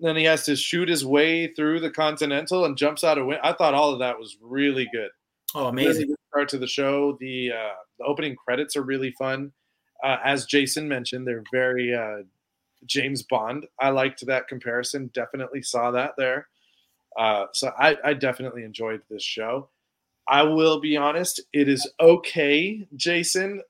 [0.00, 3.42] then he has to shoot his way through the Continental and jumps out of window.
[3.44, 5.10] I thought all of that was really good.
[5.54, 6.14] Oh, amazing!
[6.28, 7.16] Start to the show.
[7.20, 9.52] The uh, the opening credits are really fun.
[10.02, 12.22] Uh, as Jason mentioned, they're very uh,
[12.86, 13.66] James Bond.
[13.80, 15.10] I liked that comparison.
[15.14, 16.48] Definitely saw that there.
[17.16, 19.68] Uh, so I, I definitely enjoyed this show.
[20.28, 23.60] I will be honest, it is okay, Jason.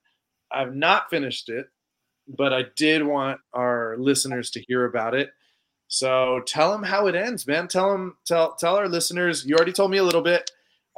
[0.51, 1.67] I've not finished it,
[2.29, 5.31] but I did want our listeners to hear about it.
[5.89, 7.69] So tell them how it ends, man.
[7.69, 9.45] Tell them, tell tell our listeners.
[9.45, 10.51] You already told me a little bit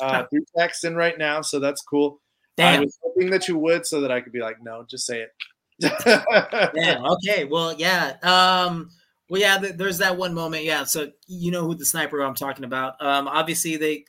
[0.03, 2.21] uh, through text in right now, so that's cool.
[2.57, 2.81] Damn.
[2.81, 5.21] I was hoping that you would, so that I could be like, no, just say
[5.21, 5.31] it
[5.79, 6.99] yeah.
[7.05, 7.45] Okay.
[7.45, 8.17] Well, yeah.
[8.23, 8.91] Um,
[9.29, 9.59] well, yeah.
[9.59, 10.65] Th- there's that one moment.
[10.65, 10.85] Yeah.
[10.85, 13.01] So you know who the sniper I'm talking about.
[13.01, 14.05] Um, obviously they.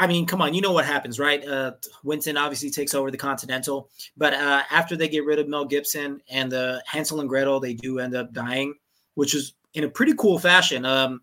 [0.00, 1.44] I mean, come on, you know what happens, right?
[1.44, 1.72] Uh,
[2.04, 6.20] Winston obviously takes over the Continental, but uh, after they get rid of Mel Gibson
[6.30, 8.74] and the Hansel and Gretel, they do end up dying,
[9.14, 10.84] which is in a pretty cool fashion.
[10.84, 11.20] Um,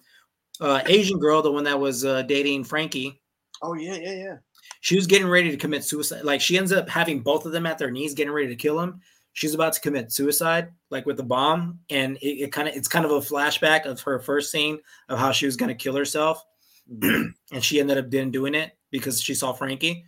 [0.59, 3.21] uh, Asian girl, the one that was uh, dating Frankie.
[3.61, 4.35] Oh yeah, yeah, yeah
[4.85, 6.23] she was getting ready to commit suicide.
[6.23, 8.79] Like she ends up having both of them at their knees, getting ready to kill
[8.79, 9.01] him.
[9.33, 12.87] She's about to commit suicide, like with the bomb, and it, it kind of it's
[12.87, 14.77] kind of a flashback of her first scene
[15.09, 16.45] of how she was going to kill herself,
[17.01, 20.05] and she ended up didn't doing it because she saw Frankie.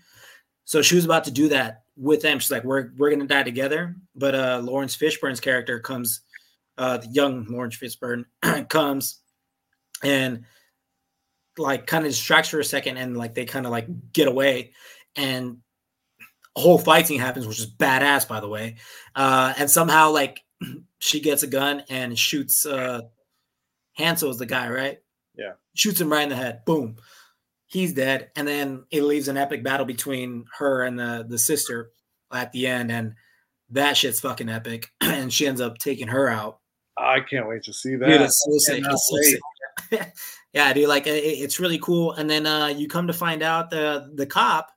[0.66, 2.38] So she was about to do that with them.
[2.38, 6.22] She's like, "We're we're gonna die together." But uh, Laurence Fishburne's character comes,
[6.78, 8.26] uh, the young Laurence Fishburne
[8.70, 9.22] comes,
[10.04, 10.46] and
[11.58, 14.74] like kind of distracts for a second and like they kind of like get away.
[15.16, 15.58] And
[16.56, 18.76] a whole fighting happens which is badass by the way.
[19.16, 20.44] Uh and somehow like
[21.00, 23.02] she gets a gun and shoots uh
[23.94, 25.00] Hansel is the guy right?
[25.36, 25.54] Yeah.
[25.76, 26.66] Shoots him right in the head.
[26.66, 26.98] Boom.
[27.68, 28.32] He's dead.
[28.36, 31.92] And then it leaves an epic battle between her and the the sister
[32.32, 33.14] at the end and
[33.72, 34.92] that shit's fucking epic.
[35.02, 36.60] And she ends up taking her out.
[36.98, 38.08] I can't wait to see that.
[38.08, 38.84] Dude, it's so sick.
[38.86, 40.14] It's so sick.
[40.58, 42.14] yeah, dude, like it, it's really cool.
[42.14, 44.72] And then uh, you come to find out the the cop.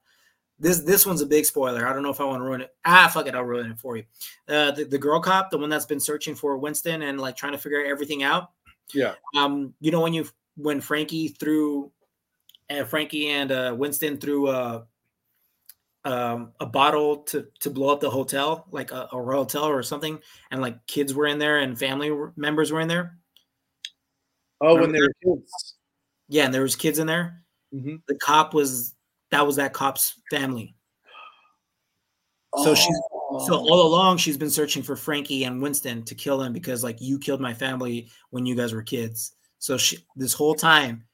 [0.58, 1.88] This this one's a big spoiler.
[1.88, 2.74] I don't know if I want to ruin it.
[2.84, 4.04] Ah, fuck it, I'll ruin it for you.
[4.46, 7.52] Uh, the, the girl cop, the one that's been searching for Winston and like trying
[7.52, 8.50] to figure everything out.
[8.92, 9.14] Yeah.
[9.34, 11.90] Um, you know when you when Frankie threw,
[12.68, 14.82] uh, Frankie and uh, Winston threw uh,
[16.04, 19.82] um, a bottle to to blow up the hotel, like a, a royal hotel or
[19.82, 20.18] something,
[20.50, 23.16] and like kids were in there and family members were in there.
[24.60, 25.74] Oh, when they were kids.
[26.28, 27.42] Yeah, and there was kids in there.
[27.74, 27.96] Mm-hmm.
[28.08, 28.94] The cop was
[29.30, 30.74] that was that cop's family.
[32.62, 32.88] So she
[33.46, 33.68] so Oh.
[33.70, 37.18] all along she's been searching for Frankie and Winston to kill them because like you
[37.18, 39.32] killed my family when you guys were kids.
[39.60, 41.04] So she this whole time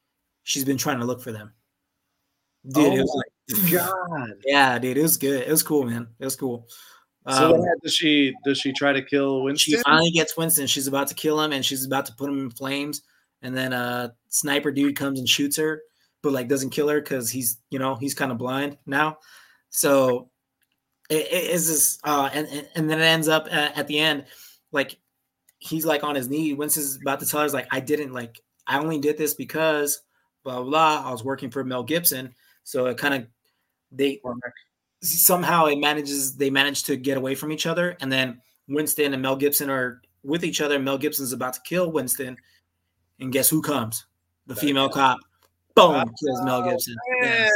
[0.43, 1.53] she's been trying to look for them.
[2.67, 3.23] Dude, it was
[3.53, 4.31] Oh like God.
[4.45, 5.43] yeah, dude, it was good.
[5.43, 6.07] It was cool, man.
[6.19, 6.67] It was cool.
[7.29, 9.75] So Um, does she does she try to kill Winston?
[9.75, 10.65] she finally gets Winston.
[10.65, 13.03] She's about to kill him and she's about to put him in flames.
[13.41, 15.81] And then uh sniper dude comes and shoots her,
[16.21, 19.17] but like doesn't kill her because he's you know he's kind of blind now.
[19.69, 20.29] So
[21.09, 24.25] it, it is this uh and, and then it ends up at, at the end
[24.71, 24.97] like
[25.59, 26.53] he's like on his knee.
[26.53, 30.01] Winston's about to tell her like I didn't like I only did this because
[30.43, 30.69] blah blah.
[30.69, 31.09] blah.
[31.09, 32.33] I was working for Mel Gibson,
[32.63, 33.27] so it kind of
[33.91, 34.19] they
[35.01, 39.21] somehow it manages they manage to get away from each other and then winston and
[39.21, 42.35] mel gibson are with each other mel gibson's about to kill winston
[43.19, 44.05] and guess who comes
[44.47, 45.17] the female cop
[45.75, 47.49] boom kills mel gibson Yeah.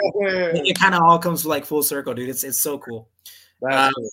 [0.53, 3.09] it, kind of all comes like full circle dude it's, it's so cool
[3.70, 4.09] Um, cool.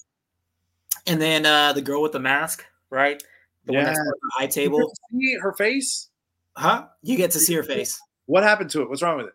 [1.07, 3.22] and then uh the girl with the mask right
[3.66, 4.03] the one that's Yeah.
[4.03, 6.09] on the high table see her face.
[6.57, 8.88] huh you get to see her face What happened to it?
[8.90, 9.32] What's wrong with it?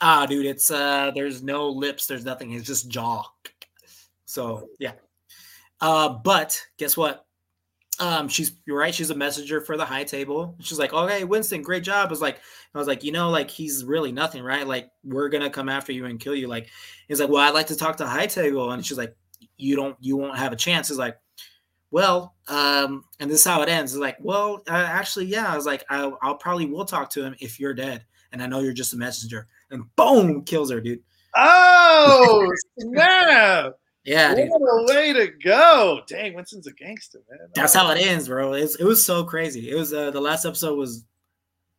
[0.00, 3.24] Ah, dude, it's uh there's no lips, there's nothing, it's just jaw.
[4.24, 4.92] So yeah.
[5.80, 7.26] Uh, but guess what?
[8.02, 10.56] Um, she's you're right, she's a messenger for the high table.
[10.60, 12.08] She's like, Okay, Winston, great job.
[12.08, 12.40] I was like,
[12.74, 14.66] I was like, you know, like he's really nothing, right?
[14.66, 16.48] Like, we're gonna come after you and kill you.
[16.48, 16.68] Like,
[17.06, 19.16] he's like, Well, I'd like to talk to high table, and she's like,
[19.56, 20.88] You don't you won't have a chance.
[20.88, 21.16] He's like,
[21.92, 23.92] well, um, and this is how it ends.
[23.92, 25.52] It's like, well, uh, actually, yeah.
[25.52, 28.46] I was like, I'll, I'll probably will talk to him if you're dead, and I
[28.46, 29.46] know you're just a messenger.
[29.70, 31.00] And boom, kills her, dude.
[31.36, 33.74] Oh snap!
[34.04, 34.48] Yeah, dude.
[34.48, 36.00] What a way to go!
[36.08, 37.48] Dang, Winston's a gangster, man.
[37.54, 38.54] That's how it ends, bro.
[38.54, 39.70] It's, it was so crazy.
[39.70, 41.04] It was uh, the last episode was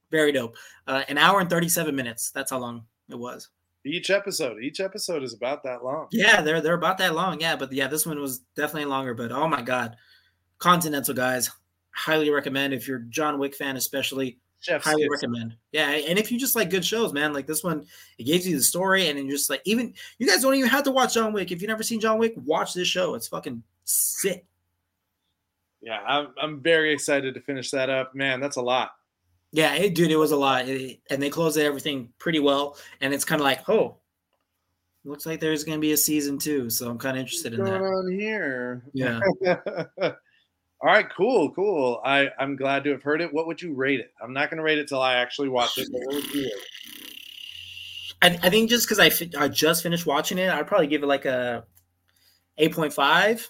[0.09, 0.55] very dope.
[0.87, 2.31] Uh, an hour and thirty seven minutes.
[2.31, 3.49] That's how long it was.
[3.85, 6.07] Each episode, each episode is about that long.
[6.11, 7.41] Yeah, they're they're about that long.
[7.41, 9.13] Yeah, but yeah, this one was definitely longer.
[9.13, 9.97] But oh my god,
[10.59, 11.51] Continental guys,
[11.91, 14.39] highly recommend if you're John Wick fan, especially.
[14.63, 15.09] Chef's highly kiss.
[15.11, 15.55] recommend.
[15.71, 17.85] Yeah, and if you just like good shows, man, like this one,
[18.17, 20.83] it gives you the story, and then just like even you guys don't even have
[20.85, 21.51] to watch John Wick.
[21.51, 23.13] If you've never seen John Wick, watch this show.
[23.15, 24.45] It's fucking sick.
[25.81, 28.15] Yeah, I'm, I'm very excited to finish that up.
[28.15, 28.91] Man, that's a lot.
[29.51, 32.77] Yeah, it, dude, it was a lot, It- and they closed everything pretty well.
[33.01, 33.97] And it's kind of like, oh,
[35.03, 37.69] looks like there's gonna be a season two, so I'm kind of interested in What's
[37.71, 37.87] going that.
[37.89, 38.83] on here?
[38.93, 39.19] Yeah,
[40.83, 42.01] All right, cool, cool.
[42.03, 43.33] I I'm glad to have heard it.
[43.33, 44.11] What would you rate it?
[44.21, 45.87] I'm not going to rate it till I actually watch it.
[45.89, 46.59] But what would you rate it?
[48.21, 51.01] I, I think just because I fi- I just finished watching it, I'd probably give
[51.01, 51.63] it like a
[52.57, 53.49] eight point five.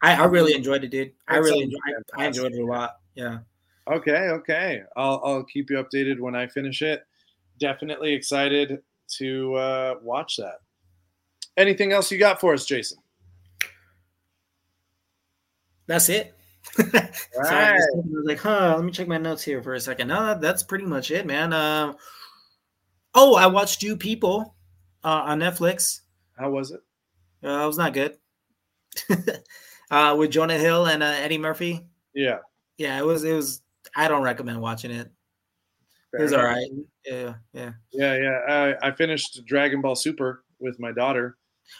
[0.00, 1.12] I, I really enjoyed it, dude.
[1.28, 1.80] I really enjoyed,
[2.14, 3.00] I, I enjoyed it a lot.
[3.14, 3.40] Yeah.
[3.86, 4.82] Okay, okay.
[4.96, 7.06] I'll I'll keep you updated when I finish it.
[7.58, 8.82] Definitely excited
[9.18, 10.60] to uh, watch that.
[11.58, 12.96] Anything else you got for us, Jason?
[15.86, 16.35] That's it.
[16.74, 17.14] Sorry,
[17.48, 19.80] I was thinking, I was like, huh, let me check my notes here for a
[19.80, 20.08] second.
[20.08, 21.52] No, that's pretty much it, man.
[21.52, 21.96] Um,
[23.14, 24.54] oh, I watched You People
[25.04, 26.00] uh, on Netflix.
[26.38, 26.80] How was it?
[27.42, 28.16] Uh, it was not good.
[29.90, 31.86] uh, with Jonah Hill and uh, Eddie Murphy.
[32.14, 32.38] Yeah.
[32.78, 33.24] Yeah, it was.
[33.24, 33.62] It was.
[33.94, 35.10] I don't recommend watching it.
[36.12, 36.54] It was all enough.
[36.54, 36.70] right.
[37.04, 37.72] Yeah, yeah.
[37.92, 38.74] Yeah, yeah.
[38.82, 41.36] I, I finished Dragon Ball Super with my daughter.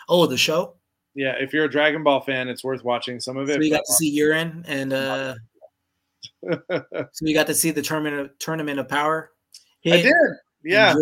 [0.09, 0.76] Oh, the show.
[1.17, 3.55] Yeah, if you're a Dragon Ball fan, it's worth watching some of it.
[3.55, 5.35] So you got to see Urine and uh,
[6.71, 9.31] so you got to see the tournament tournament of power.
[9.87, 10.13] I did.
[10.65, 10.95] Yeah.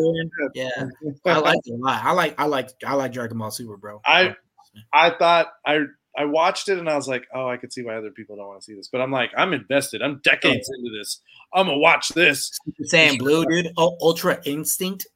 [0.55, 0.71] Yeah.
[1.27, 2.05] I like it a lot.
[2.05, 4.01] I like I like I like Dragon Ball Super, bro.
[4.07, 4.35] I-
[4.93, 5.81] I thought I
[6.17, 8.49] I watched it and I was like, oh, I could see why other people don't
[8.49, 8.89] want to see this.
[8.89, 10.03] But I'm like, I'm invested.
[10.03, 10.79] I'm decades Oh.
[10.79, 11.21] into this.
[11.53, 12.51] I'm gonna watch this.
[12.93, 13.69] Saiyan Blue, dude.
[13.79, 15.07] Ultra Instinct.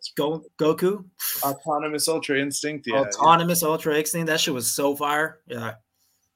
[0.00, 1.04] Yeah, Go Goku.
[1.42, 2.86] autonomous Ultra Instinct.
[2.86, 4.26] Yeah, Autonomous Ultra Instinct.
[4.28, 5.40] That shit was so fire.
[5.46, 5.74] Yeah.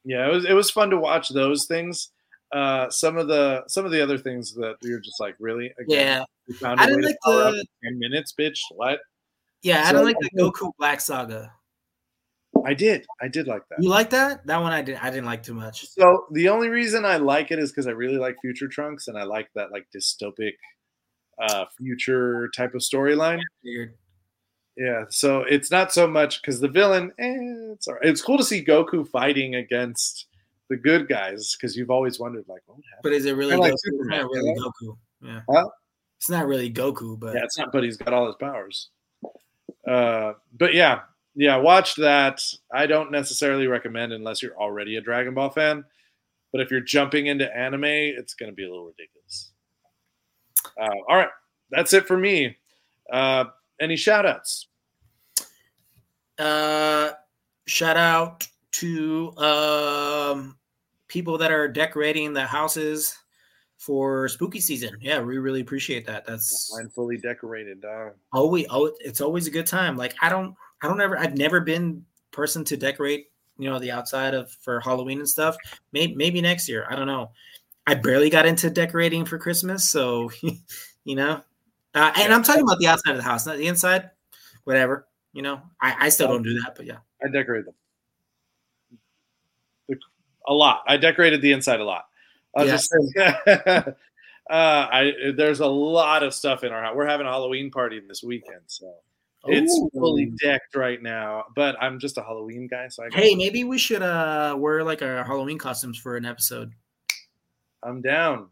[0.04, 0.26] yeah.
[0.28, 2.10] It was it was fun to watch those things.
[2.52, 5.72] Uh, some of the some of the other things that you're just like, really?
[5.78, 5.86] Again,
[6.18, 6.24] Yeah.
[6.48, 8.58] we found I didn't like the ten minutes, bitch.
[8.72, 9.00] What?
[9.62, 11.52] yeah, I don't like the Goku Black Saga.
[12.66, 13.06] I did.
[13.20, 13.82] I did like that.
[13.82, 14.46] You like that?
[14.46, 15.86] That one I did I didn't like too much.
[15.88, 19.16] So the only reason I like it is because I really like Future Trunks and
[19.18, 20.52] I like that like dystopic
[21.40, 23.40] uh future type of storyline.
[24.76, 28.04] Yeah, so it's not so much because the villain, eh, it's all right.
[28.04, 30.26] It's cool to see Goku fighting against
[30.70, 33.02] the good guys because you've always wondered like what would happen.
[33.02, 33.76] But is it really Kinda like Goku?
[33.84, 34.58] It's not really right?
[34.58, 34.96] Goku.
[35.20, 35.40] Yeah.
[35.50, 35.68] Huh?
[36.18, 38.88] It's not really Goku, but Yeah, it's not, but he's got all his powers.
[39.86, 41.00] Uh, but yeah,
[41.34, 42.40] yeah, watch that.
[42.72, 45.84] I don't necessarily recommend unless you're already a Dragon Ball fan.
[46.52, 49.21] But if you're jumping into anime, it's going to be a little ridiculous.
[50.80, 51.30] Uh, all right,
[51.70, 52.56] that's it for me.
[53.12, 53.44] Uh,
[53.80, 54.68] any shout outs?
[56.38, 57.10] Uh,
[57.66, 60.56] shout out to um,
[61.08, 63.16] people that are decorating the houses
[63.78, 64.96] for spooky season.
[65.00, 66.24] Yeah, we really appreciate that.
[66.24, 67.84] That's mine fully decorated.
[67.84, 69.96] Uh, always, oh, it's always a good time.
[69.96, 73.26] Like I don't, I don't ever, I've never been person to decorate,
[73.58, 75.56] you know, the outside of for Halloween and stuff.
[75.92, 76.86] Maybe, maybe next year.
[76.88, 77.30] I don't know.
[77.86, 80.30] I barely got into decorating for Christmas, so
[81.04, 81.40] you know.
[81.94, 84.10] Uh, and I'm talking about the outside of the house, not the inside.
[84.64, 85.60] Whatever, you know.
[85.80, 86.98] I, I still don't do that, but yeah.
[87.22, 87.74] I decorate them
[90.46, 90.82] a lot.
[90.86, 92.04] I decorated the inside a lot.
[92.56, 92.88] Yes.
[92.88, 93.92] just uh,
[94.50, 96.96] I there's a lot of stuff in our house.
[96.96, 98.92] We're having a Halloween party this weekend, so
[99.46, 99.90] it's Ooh.
[99.94, 101.44] fully decked right now.
[101.56, 105.02] But I'm just a Halloween guy, so I hey, maybe we should uh wear like
[105.02, 106.72] our Halloween costumes for an episode.
[107.82, 108.48] I'm down.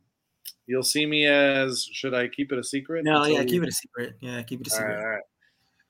[0.66, 3.04] You'll see me as should I keep it a secret?
[3.04, 4.14] No, yeah, keep it a secret.
[4.20, 4.90] Yeah, keep it a secret.
[4.90, 5.22] All right, all right.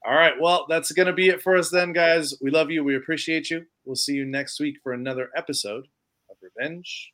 [0.06, 0.32] All right.
[0.40, 2.34] Well, that's going to be it for us then, guys.
[2.40, 2.82] We love you.
[2.82, 3.66] We appreciate you.
[3.84, 5.86] We'll see you next week for another episode
[6.30, 7.12] of Revenge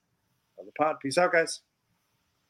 [0.59, 0.97] of the Pod.
[1.03, 1.63] Peace out, guys.